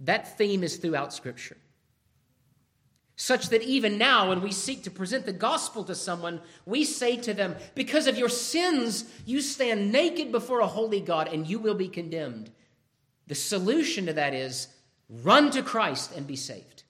That 0.00 0.36
theme 0.36 0.64
is 0.64 0.76
throughout 0.76 1.12
Scripture 1.12 1.56
such 3.22 3.50
that 3.50 3.62
even 3.62 3.98
now, 3.98 4.30
when 4.30 4.40
we 4.40 4.50
seek 4.50 4.82
to 4.82 4.90
present 4.90 5.26
the 5.26 5.32
gospel 5.32 5.84
to 5.84 5.94
someone, 5.94 6.40
we 6.66 6.84
say 6.84 7.16
to 7.16 7.32
them, 7.32 7.54
Because 7.76 8.08
of 8.08 8.18
your 8.18 8.28
sins, 8.28 9.04
you 9.24 9.40
stand 9.40 9.92
naked 9.92 10.32
before 10.32 10.58
a 10.58 10.66
holy 10.66 11.00
God 11.00 11.28
and 11.28 11.46
you 11.46 11.60
will 11.60 11.76
be 11.76 11.86
condemned. 11.86 12.50
The 13.28 13.36
solution 13.36 14.06
to 14.06 14.12
that 14.14 14.34
is 14.34 14.66
run 15.08 15.52
to 15.52 15.62
Christ 15.62 16.10
and 16.16 16.26
be 16.26 16.34
saved. 16.34 16.81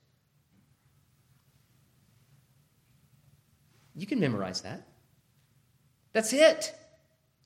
You 3.95 4.07
can 4.07 4.19
memorize 4.19 4.61
that. 4.61 4.87
That's 6.13 6.33
it. 6.33 6.73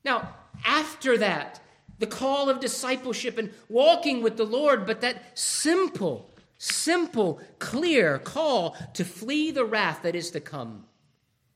Now, 0.03 0.35
after 0.65 1.17
that, 1.17 1.61
the 1.99 2.07
call 2.07 2.49
of 2.49 2.59
discipleship 2.59 3.37
and 3.37 3.51
walking 3.69 4.21
with 4.21 4.37
the 4.37 4.45
Lord, 4.45 4.85
but 4.85 5.01
that 5.01 5.37
simple, 5.37 6.29
Simple, 6.57 7.39
clear 7.59 8.17
call 8.17 8.75
to 8.93 9.05
flee 9.05 9.51
the 9.51 9.65
wrath 9.65 10.01
that 10.03 10.15
is 10.15 10.31
to 10.31 10.39
come. 10.39 10.85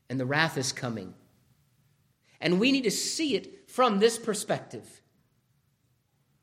And 0.08 0.20
the 0.20 0.26
wrath 0.26 0.56
is 0.56 0.72
coming. 0.72 1.14
And 2.40 2.60
we 2.60 2.72
need 2.72 2.84
to 2.84 2.90
see 2.90 3.34
it 3.34 3.70
from 3.70 3.98
this 3.98 4.18
perspective. 4.18 5.00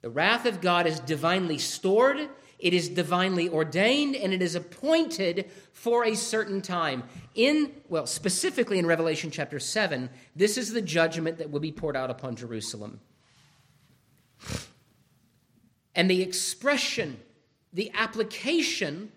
The 0.01 0.09
wrath 0.09 0.45
of 0.45 0.61
God 0.61 0.87
is 0.87 0.99
divinely 0.99 1.57
stored, 1.57 2.29
it 2.59 2.73
is 2.73 2.89
divinely 2.89 3.49
ordained, 3.49 4.15
and 4.15 4.33
it 4.33 4.41
is 4.41 4.53
appointed 4.55 5.49
for 5.71 6.05
a 6.05 6.15
certain 6.15 6.61
time. 6.61 7.03
In, 7.33 7.71
well, 7.87 8.05
specifically 8.05 8.79
in 8.79 8.85
Revelation 8.85 9.31
chapter 9.31 9.59
7, 9.59 10.09
this 10.35 10.57
is 10.57 10.73
the 10.73 10.81
judgment 10.81 11.37
that 11.37 11.49
will 11.49 11.61
be 11.61 11.71
poured 11.71 11.95
out 11.95 12.09
upon 12.09 12.35
Jerusalem. 12.35 12.99
And 15.95 16.09
the 16.09 16.21
expression 16.21 17.19
the 17.73 17.91
application 17.93 19.11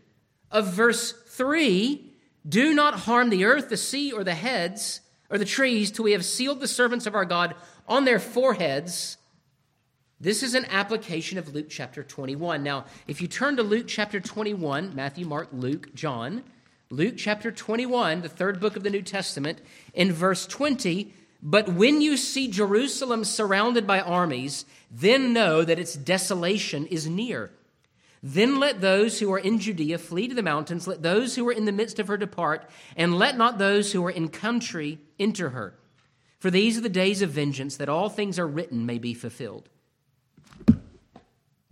of 0.51 0.73
verse 0.73 1.13
3 1.13 2.13
do 2.47 2.75
not 2.75 3.01
harm 3.01 3.31
the 3.31 3.45
earth, 3.45 3.69
the 3.69 3.77
sea, 3.77 4.13
or 4.13 4.25
the 4.25 4.35
heads, 4.35 5.01
or 5.31 5.39
the 5.39 5.45
trees, 5.45 5.91
till 5.91 6.05
we 6.05 6.13
have 6.13 6.25
sealed 6.25 6.61
the 6.61 6.69
servants 6.69 7.07
of 7.07 7.15
our 7.15 7.25
God 7.25 7.55
on 7.89 8.05
their 8.05 8.19
foreheads. 8.19 9.17
This 10.23 10.45
is 10.45 10.55
an 10.55 10.67
application 10.67 11.37
of 11.37 11.53
Luke 11.53 11.67
chapter 11.69 12.05
21. 12.05 12.63
Now, 12.63 12.85
if 13.09 13.21
you 13.21 13.27
turn 13.27 13.57
to 13.57 13.65
Luke 13.65 13.87
chapter 13.89 14.21
21, 14.21 14.95
Matthew, 14.95 15.27
Mark, 15.27 15.49
Luke, 15.51 15.93
John, 15.97 16.45
Luke 16.91 17.15
chapter 17.17 17.51
21, 17.51 18.23
the 18.23 18.29
third 18.29 18.61
book 18.61 18.77
of 18.77 18.85
the 18.85 18.91
New 18.91 19.03
Testament, 19.03 19.61
in 19.95 20.13
verse 20.13 20.47
20, 20.47 21.13
but 21.43 21.71
when 21.71 22.01
you 22.01 22.17
see 22.17 22.47
Jerusalem 22.47 23.25
surrounded 23.25 23.85
by 23.85 23.99
armies, 23.99 24.65
then 24.93 25.33
know 25.33 25.65
that 25.65 25.81
its 25.81 25.95
desolation 25.95 26.87
is 26.87 27.09
near. 27.09 27.51
Then 28.23 28.61
let 28.61 28.81
those 28.81 29.19
who 29.19 29.33
are 29.33 29.41
in 29.41 29.59
Judea 29.59 29.99
flee 29.99 30.29
to 30.29 30.37
the 30.37 30.41
mountains, 30.41 30.87
let 30.87 31.03
those 31.03 31.35
who 31.35 31.49
are 31.49 31.53
in 31.53 31.65
the 31.65 31.73
midst 31.73 31.99
of 31.99 32.07
her 32.07 32.17
depart, 32.17 32.71
and 32.97 33.19
let 33.19 33.37
not 33.37 33.59
those 33.59 33.91
who 33.91 34.07
are 34.07 34.11
in 34.11 34.29
country 34.29 35.01
enter 35.19 35.49
her. 35.49 35.75
For 36.39 36.49
these 36.49 36.79
are 36.79 36.83
the 36.83 36.89
days 36.89 37.23
of 37.23 37.31
vengeance, 37.31 37.77
that 37.79 37.89
all 37.89 38.09
things 38.09 38.39
are 38.39 38.47
written 38.47 38.87
may 38.87 38.99
be 38.99 39.15
fulfilled. 39.15 39.69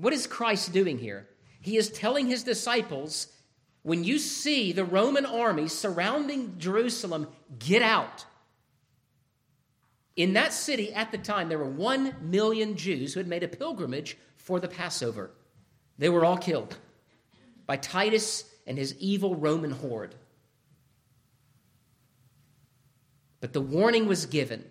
What 0.00 0.14
is 0.14 0.26
Christ 0.26 0.73
doing 0.73 0.99
here? 0.99 1.28
He 1.61 1.76
is 1.76 1.90
telling 1.90 2.26
his 2.26 2.42
disciples 2.42 3.26
when 3.83 4.02
you 4.02 4.19
see 4.19 4.73
the 4.73 4.85
Roman 4.85 5.26
army 5.26 5.69
surrounding 5.69 6.54
Jerusalem, 6.59 7.28
get 7.59 7.83
out. 7.83 8.25
In 10.16 10.33
that 10.35 10.52
city 10.52 10.92
at 10.95 11.12
the 11.12 11.19
time, 11.19 11.49
there 11.49 11.59
were 11.59 11.69
one 11.69 12.14
million 12.23 12.76
Jews 12.76 13.12
who 13.12 13.21
had 13.21 13.26
made 13.26 13.42
a 13.42 13.49
pilgrimage 13.49 14.16
for 14.37 14.59
the 14.59 14.69
Passover. 14.69 15.30
They 15.99 16.09
were 16.09 16.25
all 16.25 16.38
killed 16.38 16.76
by 17.66 17.76
Titus 17.76 18.45
and 18.66 18.78
his 18.78 18.97
evil 18.99 19.37
Roman 19.37 19.71
horde. 19.71 20.14
But 23.40 23.52
the 23.52 23.61
warning 23.61 24.07
was 24.07 24.26
given. 24.26 24.64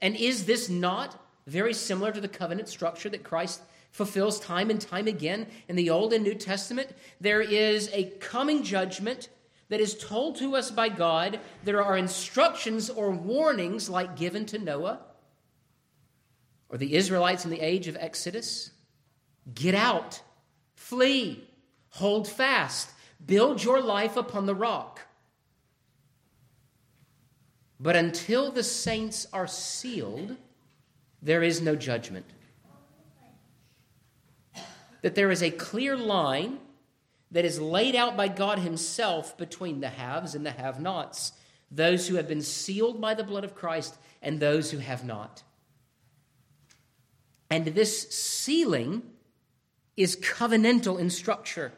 And 0.00 0.16
is 0.16 0.46
this 0.46 0.68
not 0.68 1.20
very 1.46 1.74
similar 1.74 2.10
to 2.12 2.20
the 2.20 2.28
covenant 2.28 2.68
structure 2.68 3.08
that 3.08 3.22
Christ 3.22 3.60
fulfills 3.94 4.38
time 4.38 4.68
and 4.68 4.80
time 4.80 5.06
again 5.06 5.46
in 5.68 5.76
the 5.76 5.88
Old 5.88 6.12
and 6.12 6.22
New 6.22 6.34
Testament? 6.34 6.90
There 7.20 7.40
is 7.40 7.88
a 7.94 8.10
coming 8.20 8.62
judgment 8.62 9.30
that 9.70 9.80
is 9.80 9.96
told 9.96 10.36
to 10.36 10.54
us 10.56 10.70
by 10.70 10.90
God. 10.90 11.40
There 11.62 11.82
are 11.82 11.96
instructions 11.96 12.90
or 12.90 13.10
warnings 13.10 13.88
like 13.88 14.16
given 14.16 14.44
to 14.46 14.58
Noah 14.58 15.00
or 16.68 16.76
the 16.76 16.94
Israelites 16.94 17.46
in 17.46 17.50
the 17.50 17.60
age 17.60 17.88
of 17.88 17.96
Exodus. 17.98 18.72
Get 19.54 19.74
out 19.74 20.20
Flee, 20.74 21.48
hold 21.90 22.28
fast, 22.28 22.90
build 23.24 23.64
your 23.64 23.80
life 23.80 24.18
upon 24.18 24.44
the 24.44 24.54
rock. 24.54 25.00
But 27.80 27.96
until 27.96 28.50
the 28.50 28.62
saints 28.62 29.26
are 29.32 29.46
sealed, 29.46 30.36
there 31.22 31.42
is 31.42 31.62
no 31.62 31.74
judgment. 31.74 32.26
That 35.04 35.14
there 35.14 35.30
is 35.30 35.42
a 35.42 35.50
clear 35.50 35.98
line 35.98 36.60
that 37.30 37.44
is 37.44 37.60
laid 37.60 37.94
out 37.94 38.16
by 38.16 38.28
God 38.28 38.60
Himself 38.60 39.36
between 39.36 39.80
the 39.80 39.90
haves 39.90 40.34
and 40.34 40.46
the 40.46 40.52
have 40.52 40.80
nots. 40.80 41.32
those 41.70 42.08
who 42.08 42.14
have 42.14 42.28
been 42.28 42.40
sealed 42.40 43.00
by 43.00 43.12
the 43.12 43.24
blood 43.24 43.44
of 43.44 43.54
Christ 43.54 43.98
and 44.22 44.40
those 44.40 44.70
who 44.70 44.78
have 44.78 45.04
not. 45.04 45.42
And 47.50 47.66
this 47.66 48.08
sealing 48.10 49.02
is 49.96 50.16
covenantal 50.16 50.98
in 50.98 51.10
structure. 51.10 51.72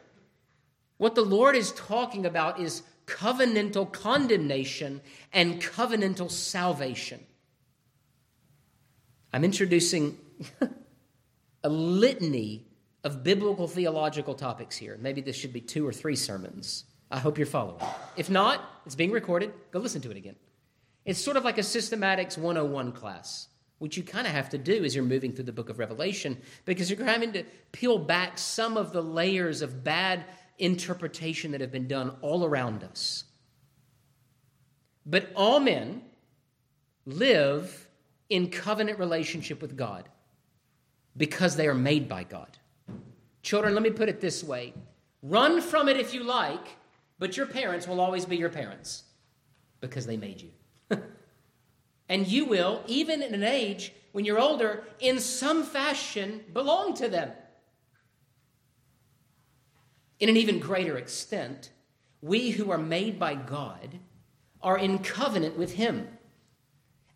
What 0.97 1.15
the 1.15 1.23
Lord 1.23 1.55
is 1.55 1.71
talking 1.71 2.25
about 2.25 2.59
is 2.59 2.83
covenantal 3.07 3.91
condemnation 3.91 5.01
and 5.33 5.59
covenantal 5.59 6.29
salvation. 6.29 7.25
I'm 9.33 9.43
introducing 9.43 10.19
a 11.63 11.69
litany 11.69 12.66
of 13.03 13.23
biblical 13.23 13.67
theological 13.67 14.33
topics 14.33 14.75
here. 14.75 14.97
Maybe 14.99 15.21
this 15.21 15.35
should 15.35 15.53
be 15.53 15.61
two 15.61 15.87
or 15.87 15.93
three 15.93 16.15
sermons. 16.15 16.85
I 17.09 17.19
hope 17.19 17.37
you're 17.37 17.47
following. 17.47 17.81
If 18.17 18.29
not, 18.29 18.81
it's 18.85 18.95
being 18.95 19.11
recorded. 19.11 19.53
Go 19.71 19.79
listen 19.79 20.01
to 20.01 20.11
it 20.11 20.17
again. 20.17 20.35
It's 21.05 21.19
sort 21.19 21.37
of 21.37 21.45
like 21.45 21.57
a 21.57 21.61
systematics 21.61 22.37
101 22.37 22.91
class, 22.91 23.47
which 23.79 23.95
you 23.95 24.03
kind 24.03 24.27
of 24.27 24.33
have 24.33 24.49
to 24.49 24.57
do 24.57 24.83
as 24.83 24.93
you're 24.93 25.05
moving 25.05 25.31
through 25.31 25.45
the 25.45 25.53
book 25.53 25.69
of 25.69 25.79
Revelation 25.79 26.37
because 26.65 26.91
you're 26.91 27.05
having 27.05 27.31
to 27.31 27.43
peel 27.71 27.97
back 27.97 28.37
some 28.37 28.75
of 28.75 28.91
the 28.91 29.01
layers 29.01 29.61
of 29.61 29.85
bad 29.85 30.25
interpretation 30.57 31.51
that 31.51 31.61
have 31.61 31.71
been 31.71 31.87
done 31.87 32.17
all 32.21 32.43
around 32.43 32.83
us. 32.83 33.23
But 35.05 35.31
all 35.33 35.61
men 35.61 36.01
live 37.05 37.87
in 38.29 38.49
covenant 38.49 38.99
relationship 38.99 39.61
with 39.61 39.77
God 39.77 40.09
because 41.15 41.55
they 41.55 41.67
are 41.67 41.73
made 41.73 42.09
by 42.09 42.25
God. 42.25 42.57
Children, 43.47 43.75
let 43.75 43.83
me 43.83 43.91
put 43.91 44.09
it 44.09 44.19
this 44.19 44.43
way 44.43 44.73
run 45.23 45.61
from 45.61 45.87
it 45.87 45.95
if 45.95 46.13
you 46.13 46.21
like, 46.21 46.75
but 47.17 47.37
your 47.37 47.45
parents 47.45 47.87
will 47.87 48.01
always 48.01 48.25
be 48.25 48.35
your 48.35 48.49
parents 48.49 49.05
because 49.79 50.05
they 50.05 50.17
made 50.17 50.41
you. 50.41 50.51
and 52.09 52.27
you 52.27 52.43
will, 52.43 52.83
even 52.87 53.21
in 53.21 53.33
an 53.33 53.45
age 53.45 53.93
when 54.11 54.25
you're 54.25 54.37
older, 54.37 54.83
in 54.99 55.17
some 55.17 55.63
fashion 55.63 56.43
belong 56.51 56.93
to 56.95 57.07
them. 57.07 57.31
In 60.19 60.27
an 60.27 60.35
even 60.35 60.59
greater 60.59 60.97
extent, 60.97 61.69
we 62.21 62.49
who 62.49 62.69
are 62.69 62.77
made 62.77 63.17
by 63.17 63.35
God 63.35 63.99
are 64.61 64.77
in 64.77 64.99
covenant 64.99 65.57
with 65.57 65.75
Him. 65.75 66.09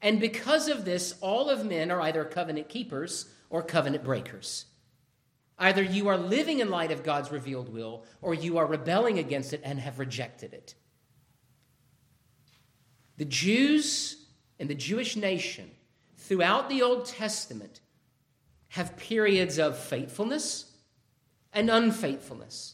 And 0.01 0.21
because 0.21 0.69
of 0.69 0.85
this, 0.85 1.13
all 1.19 1.50
of 1.50 1.65
men 1.65 1.91
are 1.91 2.00
either 2.00 2.23
covenant 2.23 2.69
keepers 2.69 3.25
or 3.50 3.61
covenant 3.61 4.05
breakers. 4.05 4.67
Either 5.62 5.84
you 5.84 6.08
are 6.08 6.18
living 6.18 6.60
in 6.60 6.72
light 6.72 6.91
of 6.91 7.03
God's 7.03 7.32
revealed 7.32 7.72
will, 7.72 8.03
or 8.20 8.34
you 8.34 8.58
are 8.58 8.65
rebelling 8.65 9.20
against 9.20 9.53
it 9.53 9.62
and 9.63 9.80
have 9.80 10.00
rejected 10.00 10.53
it. 10.53 10.74
The 13.18 13.25
Jews 13.25 14.25
and 14.60 14.68
the 14.68 14.75
Jewish 14.75 15.15
nation 15.15 15.70
throughout 16.18 16.68
the 16.68 16.82
Old 16.82 17.06
Testament 17.06 17.80
have 18.70 18.98
periods 18.98 19.60
of 19.60 19.77
faithfulness 19.77 20.65
and 21.53 21.70
unfaithfulness. 21.70 22.74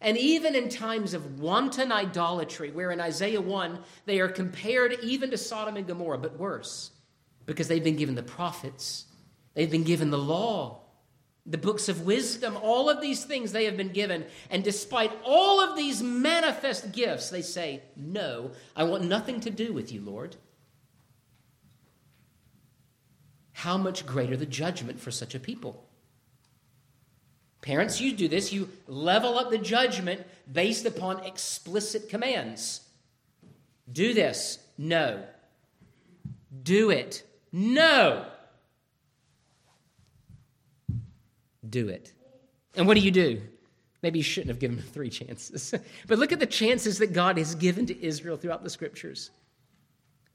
And 0.00 0.16
even 0.16 0.54
in 0.54 0.68
times 0.68 1.14
of 1.14 1.40
wanton 1.40 1.90
idolatry, 1.90 2.70
where 2.70 2.92
in 2.92 3.00
Isaiah 3.00 3.40
1 3.40 3.80
they 4.06 4.20
are 4.20 4.28
compared 4.28 4.96
even 5.02 5.32
to 5.32 5.36
Sodom 5.36 5.76
and 5.76 5.88
Gomorrah, 5.88 6.18
but 6.18 6.38
worse, 6.38 6.92
because 7.46 7.66
they've 7.66 7.82
been 7.82 7.96
given 7.96 8.14
the 8.14 8.22
prophets, 8.22 9.06
they've 9.54 9.68
been 9.68 9.82
given 9.82 10.10
the 10.10 10.18
law, 10.18 10.84
the 11.48 11.58
books 11.58 11.88
of 11.88 12.04
wisdom, 12.04 12.58
all 12.62 12.90
of 12.90 13.00
these 13.00 13.24
things 13.24 13.52
they 13.52 13.64
have 13.64 13.76
been 13.76 13.88
given. 13.88 14.26
And 14.50 14.62
despite 14.62 15.10
all 15.24 15.60
of 15.60 15.76
these 15.76 16.02
manifest 16.02 16.92
gifts, 16.92 17.30
they 17.30 17.42
say, 17.42 17.82
No, 17.96 18.52
I 18.76 18.84
want 18.84 19.04
nothing 19.04 19.40
to 19.40 19.50
do 19.50 19.72
with 19.72 19.90
you, 19.90 20.02
Lord. 20.02 20.36
How 23.52 23.78
much 23.78 24.06
greater 24.06 24.36
the 24.36 24.46
judgment 24.46 25.00
for 25.00 25.10
such 25.10 25.34
a 25.34 25.40
people? 25.40 25.84
Parents, 27.62 28.00
you 28.00 28.12
do 28.12 28.28
this. 28.28 28.52
You 28.52 28.68
level 28.86 29.38
up 29.38 29.50
the 29.50 29.58
judgment 29.58 30.24
based 30.50 30.84
upon 30.84 31.24
explicit 31.24 32.08
commands. 32.08 32.82
Do 33.90 34.14
this. 34.14 34.58
No. 34.76 35.24
Do 36.62 36.90
it. 36.90 37.24
No. 37.50 38.26
Do 41.68 41.88
it. 41.88 42.12
And 42.76 42.86
what 42.86 42.94
do 42.94 43.00
you 43.00 43.10
do? 43.10 43.42
Maybe 44.02 44.20
you 44.20 44.22
shouldn't 44.22 44.50
have 44.50 44.60
given 44.60 44.76
them 44.76 44.86
three 44.86 45.10
chances. 45.10 45.74
but 46.06 46.18
look 46.18 46.32
at 46.32 46.38
the 46.38 46.46
chances 46.46 46.98
that 46.98 47.12
God 47.12 47.36
has 47.38 47.54
given 47.54 47.86
to 47.86 48.04
Israel 48.04 48.36
throughout 48.36 48.62
the 48.62 48.70
scriptures. 48.70 49.30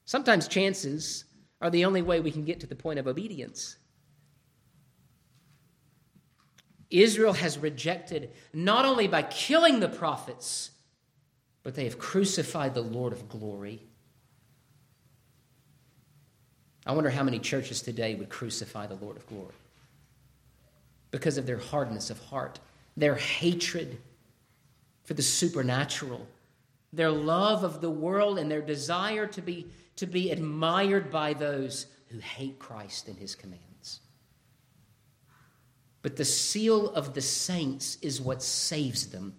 Sometimes 0.06 0.48
chances 0.48 1.26
are 1.62 1.70
the 1.70 1.86
only 1.86 2.02
way 2.02 2.20
we 2.20 2.32
can 2.32 2.44
get 2.44 2.60
to 2.60 2.68
the 2.68 2.76
point 2.76 3.00
of 3.00 3.08
obedience. 3.08 3.78
Israel 6.90 7.34
has 7.34 7.58
rejected 7.58 8.32
not 8.54 8.86
only 8.86 9.08
by 9.08 9.24
killing 9.24 9.80
the 9.80 9.88
prophets, 9.88 10.72
but 11.64 11.74
they 11.74 11.86
have 11.86 11.98
crucified 11.98 12.74
the 12.74 12.82
Lord 12.82 13.14
of 13.14 13.30
glory. 13.30 13.82
I 16.86 16.92
wonder 16.92 17.10
how 17.10 17.24
many 17.24 17.40
churches 17.40 17.82
today 17.82 18.14
would 18.16 18.28
crucify 18.28 18.88
the 18.88 18.96
Lord 18.96 19.16
of 19.16 19.26
glory 19.28 19.54
because 21.14 21.38
of 21.38 21.46
their 21.46 21.60
hardness 21.60 22.10
of 22.10 22.18
heart, 22.26 22.60
their 22.98 23.14
hatred 23.14 24.00
for 25.04 25.14
the 25.14 25.22
supernatural, 25.22 26.26
their 26.92 27.12
love 27.12 27.64
of 27.64 27.82
the 27.82 27.90
world, 27.90 28.40
and 28.40 28.50
their 28.50 28.64
desire 28.64 29.28
to 29.28 29.40
be, 29.40 29.68
to 29.96 30.08
be 30.08 30.32
admired 30.32 31.12
by 31.12 31.32
those 31.34 31.86
who 32.10 32.18
hate 32.18 32.58
Christ 32.58 33.08
and 33.08 33.16
his 33.16 33.36
commands. 33.36 34.00
But 36.02 36.16
the 36.16 36.26
seal 36.26 36.90
of 36.90 37.14
the 37.14 37.22
saints 37.22 38.00
is 38.02 38.20
what 38.20 38.42
saves 38.42 39.06
them. 39.10 39.36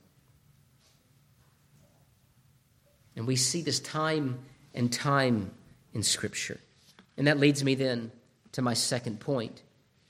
And 3.16 3.26
we 3.26 3.34
see 3.34 3.62
this 3.62 3.80
time 3.80 4.38
and 4.74 4.92
time 4.92 5.50
in 5.92 6.04
Scripture. 6.04 6.60
And 7.16 7.26
that 7.26 7.40
leads 7.40 7.64
me 7.64 7.74
then 7.74 8.12
to 8.52 8.62
my 8.62 8.74
second 8.74 9.18
point. 9.18 9.63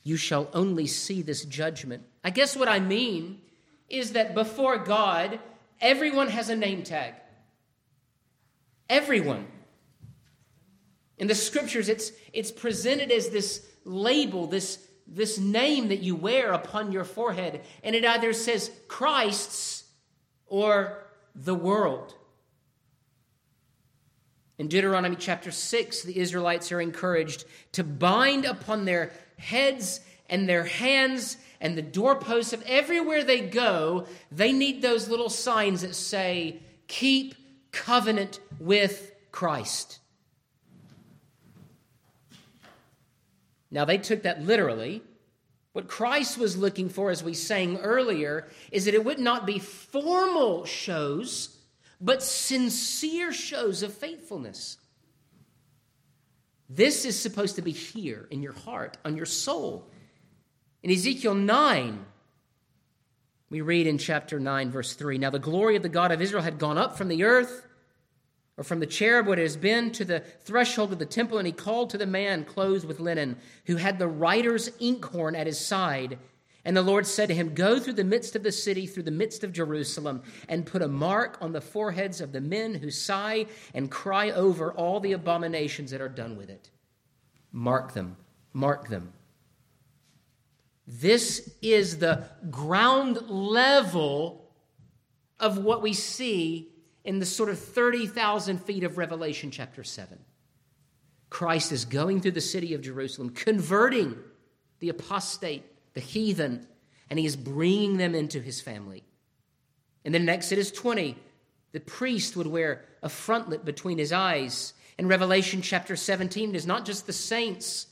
You 0.05 0.17
shall 0.17 0.49
only 0.53 0.87
see 0.87 1.23
this 1.23 1.45
judgment. 1.45 2.05
I 2.23 2.31
guess 2.31 2.57
what 2.57 2.69
I 2.69 2.79
mean 2.79 3.41
is 3.89 4.13
that 4.13 4.35
before 4.35 4.79
God, 4.79 5.41
everyone 5.81 6.29
has 6.29 6.51
a 6.51 6.57
name 6.57 6.83
tag. 6.83 7.15
Everyone. 8.89 9.47
In 11.19 11.27
the 11.27 11.35
scriptures, 11.35 11.89
it's, 11.89 12.13
it's 12.33 12.53
presented 12.53 13.11
as 13.11 13.31
this 13.31 13.67
label, 13.85 14.47
this 14.47 14.79
this 15.07 15.39
name 15.39 15.89
that 15.89 16.03
you 16.03 16.17
wear 16.17 16.53
upon 16.53 16.93
your 16.93 17.05
forehead, 17.05 17.61
and 17.83 17.95
it 17.95 18.05
either 18.05 18.33
says 18.33 18.71
Christ's 18.89 19.85
or 20.47 21.07
the 21.35 21.55
world. 21.55 22.15
In 24.57 24.69
Deuteronomy 24.69 25.17
chapter 25.17 25.51
6, 25.51 26.03
the 26.03 26.19
Israelites 26.19 26.71
are 26.71 26.81
encouraged 26.81 27.45
to 27.73 27.83
bind 27.83 28.45
upon 28.45 28.85
their 28.85 29.13
heads 29.39 30.01
and 30.29 30.49
their 30.49 30.65
hands 30.65 31.37
and 31.61 31.77
the 31.77 31.83
doorposts 31.83 32.53
of 32.53 32.63
everywhere 32.63 33.25
they 33.25 33.41
go, 33.41 34.07
they 34.31 34.53
need 34.53 34.83
those 34.83 35.09
little 35.09 35.31
signs 35.31 35.83
that 35.83 35.95
say, 35.95 36.61
Keep 36.87 37.35
covenant 37.73 38.41
with 38.61 39.13
Christ. 39.33 39.99
Now, 43.71 43.85
they 43.85 43.99
took 43.99 44.23
that 44.23 44.43
literally. 44.45 45.03
What 45.73 45.89
Christ 45.89 46.39
was 46.39 46.57
looking 46.57 46.89
for, 46.89 47.11
as 47.11 47.25
we 47.25 47.35
sang 47.35 47.79
earlier, 47.79 48.47
is 48.71 48.85
that 48.85 48.95
it 48.95 49.05
would 49.05 49.19
not 49.19 49.45
be 49.45 49.59
formal 49.59 50.65
shows, 50.65 51.57
but 52.01 52.23
sincere 52.23 53.33
shows 53.33 53.83
of 53.83 53.93
faithfulness. 53.93 54.79
This 56.69 57.05
is 57.05 57.19
supposed 57.21 57.57
to 57.57 57.63
be 57.63 57.73
here 57.73 58.27
in 58.31 58.43
your 58.43 58.53
heart, 58.53 58.97
on 59.05 59.17
your 59.17 59.27
soul. 59.27 59.87
In 60.83 60.91
Ezekiel 60.91 61.35
9, 61.35 62.05
we 63.51 63.61
read 63.61 63.87
in 63.87 63.99
chapter 63.99 64.41
9, 64.41 64.71
verse 64.71 64.95
3 64.95 65.19
Now 65.19 65.31
the 65.31 65.39
glory 65.39 65.77
of 65.77 65.83
the 65.83 65.89
God 65.89 66.13
of 66.13 66.21
Israel 66.21 66.43
had 66.43 66.59
gone 66.59 66.79
up 66.79 66.97
from 66.97 67.09
the 67.09 67.25
earth 67.25 67.67
or 68.57 68.65
from 68.65 68.81
the 68.81 68.87
cherub 68.87 69.27
what 69.27 69.39
it 69.39 69.43
has 69.43 69.57
been 69.57 69.91
to 69.93 70.05
the 70.05 70.21
threshold 70.21 70.93
of 70.93 70.99
the 70.99 71.07
temple, 71.07 71.39
and 71.39 71.47
he 71.47 71.53
called 71.53 71.91
to 71.91 71.99
the 71.99 72.07
man 72.07 72.45
clothed 72.45 72.85
with 72.85 73.01
linen, 73.01 73.37
who 73.67 73.77
had 73.77 73.99
the 73.99 74.09
writer's 74.09 74.71
inkhorn 74.79 75.35
at 75.35 75.47
his 75.47 75.59
side. 75.59 76.19
And 76.65 76.77
the 76.77 76.83
Lord 76.83 77.07
said 77.07 77.29
to 77.29 77.35
him, 77.35 77.55
Go 77.55 77.79
through 77.79 77.93
the 77.95 78.05
midst 78.05 78.37
of 78.37 78.43
the 78.43 78.53
city, 78.53 78.87
through 78.87 79.03
the 79.03 79.11
midst 79.11 79.45
of 79.45 79.53
Jerusalem, 79.53 80.23
and 80.49 80.65
put 80.65 80.83
a 80.83 80.89
mark 80.89 81.37
on 81.41 81.53
the 81.53 81.61
foreheads 81.61 82.21
of 82.21 82.33
the 82.33 82.41
men 82.41 82.75
who 82.75 82.91
sigh 82.91 83.47
and 83.75 83.91
cry 83.91 84.31
over 84.31 84.73
all 84.73 85.01
the 85.01 85.13
abominations 85.13 85.91
that 85.91 86.01
are 86.01 86.09
done 86.09 86.37
with 86.37 86.49
it. 86.49 86.71
Mark 87.53 87.93
them, 87.93 88.17
mark 88.53 88.89
them. 88.89 89.13
This 90.87 91.51
is 91.63 91.99
the 91.99 92.25
ground 92.51 93.29
level 93.29 94.51
of 95.41 95.59
what 95.59 95.83
we 95.83 95.93
see 95.93 96.71
in 97.05 97.19
the 97.19 97.27
sort 97.27 97.51
of 97.51 97.59
30,000 97.59 98.59
feet 98.63 98.85
of 98.85 98.99
Revelation 98.99 99.51
chapter 99.51 99.85
7. 99.85 100.19
Christ 101.31 101.73
is 101.73 101.85
going 101.85 102.21
through 102.21 102.33
the 102.33 102.41
city 102.41 102.75
of 102.75 102.81
Jerusalem, 102.81 103.31
converting 103.31 104.17
the 104.79 104.89
apostate, 104.89 105.65
the 105.95 106.01
heathen, 106.01 106.67
and 107.09 107.19
he 107.19 107.27
is 107.27 107.37
bringing 107.37 107.97
them 107.97 108.15
into 108.15 108.41
his 108.41 108.61
family. 108.61 109.03
And 110.05 110.15
then 110.15 110.23
in 110.23 110.29
Exodus 110.29 110.71
20, 110.71 111.17
the 111.73 111.81
priest 111.81 112.37
would 112.37 112.47
wear 112.47 112.85
a 113.03 113.09
frontlet 113.09 113.65
between 113.65 113.99
his 113.99 114.13
eyes. 114.13 114.75
In 114.99 115.09
Revelation 115.09 115.63
chapter 115.63 115.97
17, 115.97 116.51
it 116.51 116.57
is 116.57 116.67
not 116.67 116.85
just 116.85 117.07
the 117.07 117.13
saints 117.13 117.87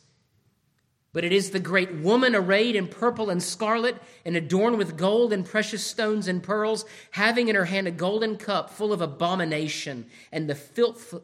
but 1.12 1.24
it 1.24 1.32
is 1.32 1.50
the 1.50 1.60
great 1.60 1.92
woman 1.96 2.34
arrayed 2.34 2.74
in 2.74 2.88
purple 2.88 3.28
and 3.28 3.42
scarlet 3.42 3.96
and 4.24 4.34
adorned 4.34 4.78
with 4.78 4.96
gold 4.96 5.32
and 5.32 5.44
precious 5.44 5.84
stones 5.84 6.26
and 6.26 6.42
pearls, 6.42 6.86
having 7.10 7.48
in 7.48 7.54
her 7.54 7.66
hand 7.66 7.86
a 7.86 7.90
golden 7.90 8.36
cup 8.36 8.70
full 8.70 8.92
of 8.92 9.02
abomination 9.02 10.06
and 10.32 10.48
the 10.48 10.54
filth, 10.54 11.14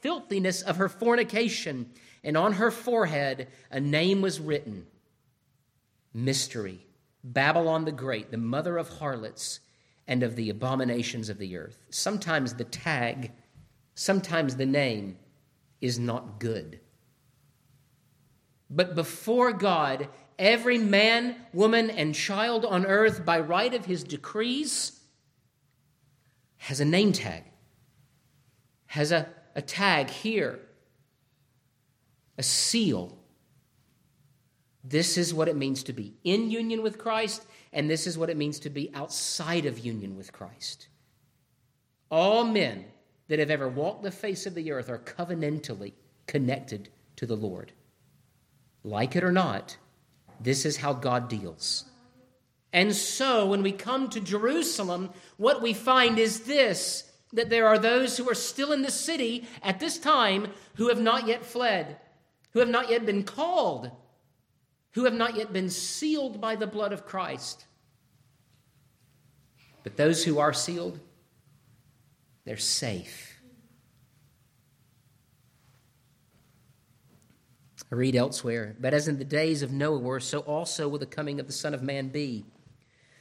filthiness 0.00 0.62
of 0.62 0.76
her 0.76 0.88
fornication. 0.88 1.90
And 2.24 2.36
on 2.36 2.54
her 2.54 2.70
forehead 2.70 3.48
a 3.70 3.78
name 3.78 4.22
was 4.22 4.40
written 4.40 4.86
Mystery, 6.16 6.86
Babylon 7.22 7.84
the 7.84 7.92
Great, 7.92 8.30
the 8.30 8.38
mother 8.38 8.78
of 8.78 8.88
harlots 8.88 9.60
and 10.08 10.22
of 10.22 10.34
the 10.34 10.48
abominations 10.48 11.28
of 11.28 11.36
the 11.36 11.58
earth. 11.58 11.84
Sometimes 11.90 12.54
the 12.54 12.64
tag, 12.64 13.32
sometimes 13.94 14.56
the 14.56 14.64
name 14.64 15.18
is 15.82 15.98
not 15.98 16.40
good. 16.40 16.80
But 18.70 18.94
before 18.94 19.52
God, 19.52 20.08
every 20.38 20.78
man, 20.78 21.36
woman, 21.52 21.90
and 21.90 22.14
child 22.14 22.64
on 22.64 22.86
earth, 22.86 23.26
by 23.26 23.38
right 23.38 23.74
of 23.74 23.84
his 23.84 24.02
decrees, 24.02 24.98
has 26.56 26.80
a 26.80 26.84
name 26.86 27.12
tag, 27.12 27.44
has 28.86 29.12
a, 29.12 29.28
a 29.54 29.60
tag 29.60 30.08
here, 30.08 30.60
a 32.38 32.42
seal. 32.42 33.15
This 34.88 35.18
is 35.18 35.34
what 35.34 35.48
it 35.48 35.56
means 35.56 35.82
to 35.84 35.92
be 35.92 36.14
in 36.22 36.50
union 36.50 36.82
with 36.82 36.98
Christ, 36.98 37.44
and 37.72 37.90
this 37.90 38.06
is 38.06 38.16
what 38.16 38.30
it 38.30 38.36
means 38.36 38.60
to 38.60 38.70
be 38.70 38.92
outside 38.94 39.66
of 39.66 39.80
union 39.80 40.16
with 40.16 40.32
Christ. 40.32 40.88
All 42.08 42.44
men 42.44 42.84
that 43.26 43.40
have 43.40 43.50
ever 43.50 43.68
walked 43.68 44.04
the 44.04 44.12
face 44.12 44.46
of 44.46 44.54
the 44.54 44.70
earth 44.70 44.88
are 44.88 44.98
covenantally 44.98 45.94
connected 46.28 46.88
to 47.16 47.26
the 47.26 47.34
Lord. 47.34 47.72
Like 48.84 49.16
it 49.16 49.24
or 49.24 49.32
not, 49.32 49.76
this 50.40 50.64
is 50.64 50.76
how 50.76 50.92
God 50.92 51.28
deals. 51.28 51.86
And 52.72 52.94
so, 52.94 53.46
when 53.46 53.62
we 53.62 53.72
come 53.72 54.08
to 54.10 54.20
Jerusalem, 54.20 55.10
what 55.36 55.62
we 55.62 55.72
find 55.72 56.18
is 56.18 56.40
this 56.40 57.10
that 57.32 57.50
there 57.50 57.66
are 57.66 57.78
those 57.78 58.16
who 58.16 58.30
are 58.30 58.34
still 58.34 58.72
in 58.72 58.82
the 58.82 58.90
city 58.90 59.48
at 59.62 59.80
this 59.80 59.98
time 59.98 60.46
who 60.76 60.88
have 60.88 61.00
not 61.00 61.26
yet 61.26 61.44
fled, 61.44 61.96
who 62.52 62.60
have 62.60 62.68
not 62.68 62.88
yet 62.88 63.04
been 63.04 63.24
called, 63.24 63.90
who 64.96 65.04
have 65.04 65.14
not 65.14 65.36
yet 65.36 65.52
been 65.52 65.68
sealed 65.68 66.40
by 66.40 66.56
the 66.56 66.66
blood 66.66 66.90
of 66.90 67.04
Christ. 67.04 67.66
But 69.82 69.98
those 69.98 70.24
who 70.24 70.38
are 70.38 70.54
sealed, 70.54 70.98
they're 72.46 72.56
safe. 72.56 73.38
I 77.92 77.94
read 77.94 78.16
elsewhere, 78.16 78.74
but 78.80 78.94
as 78.94 79.06
in 79.06 79.18
the 79.18 79.24
days 79.24 79.60
of 79.60 79.70
Noah 79.70 79.98
were, 79.98 80.18
so 80.18 80.38
also 80.40 80.88
will 80.88 80.98
the 80.98 81.04
coming 81.04 81.38
of 81.40 81.46
the 81.46 81.52
Son 81.52 81.74
of 81.74 81.82
Man 81.82 82.08
be. 82.08 82.46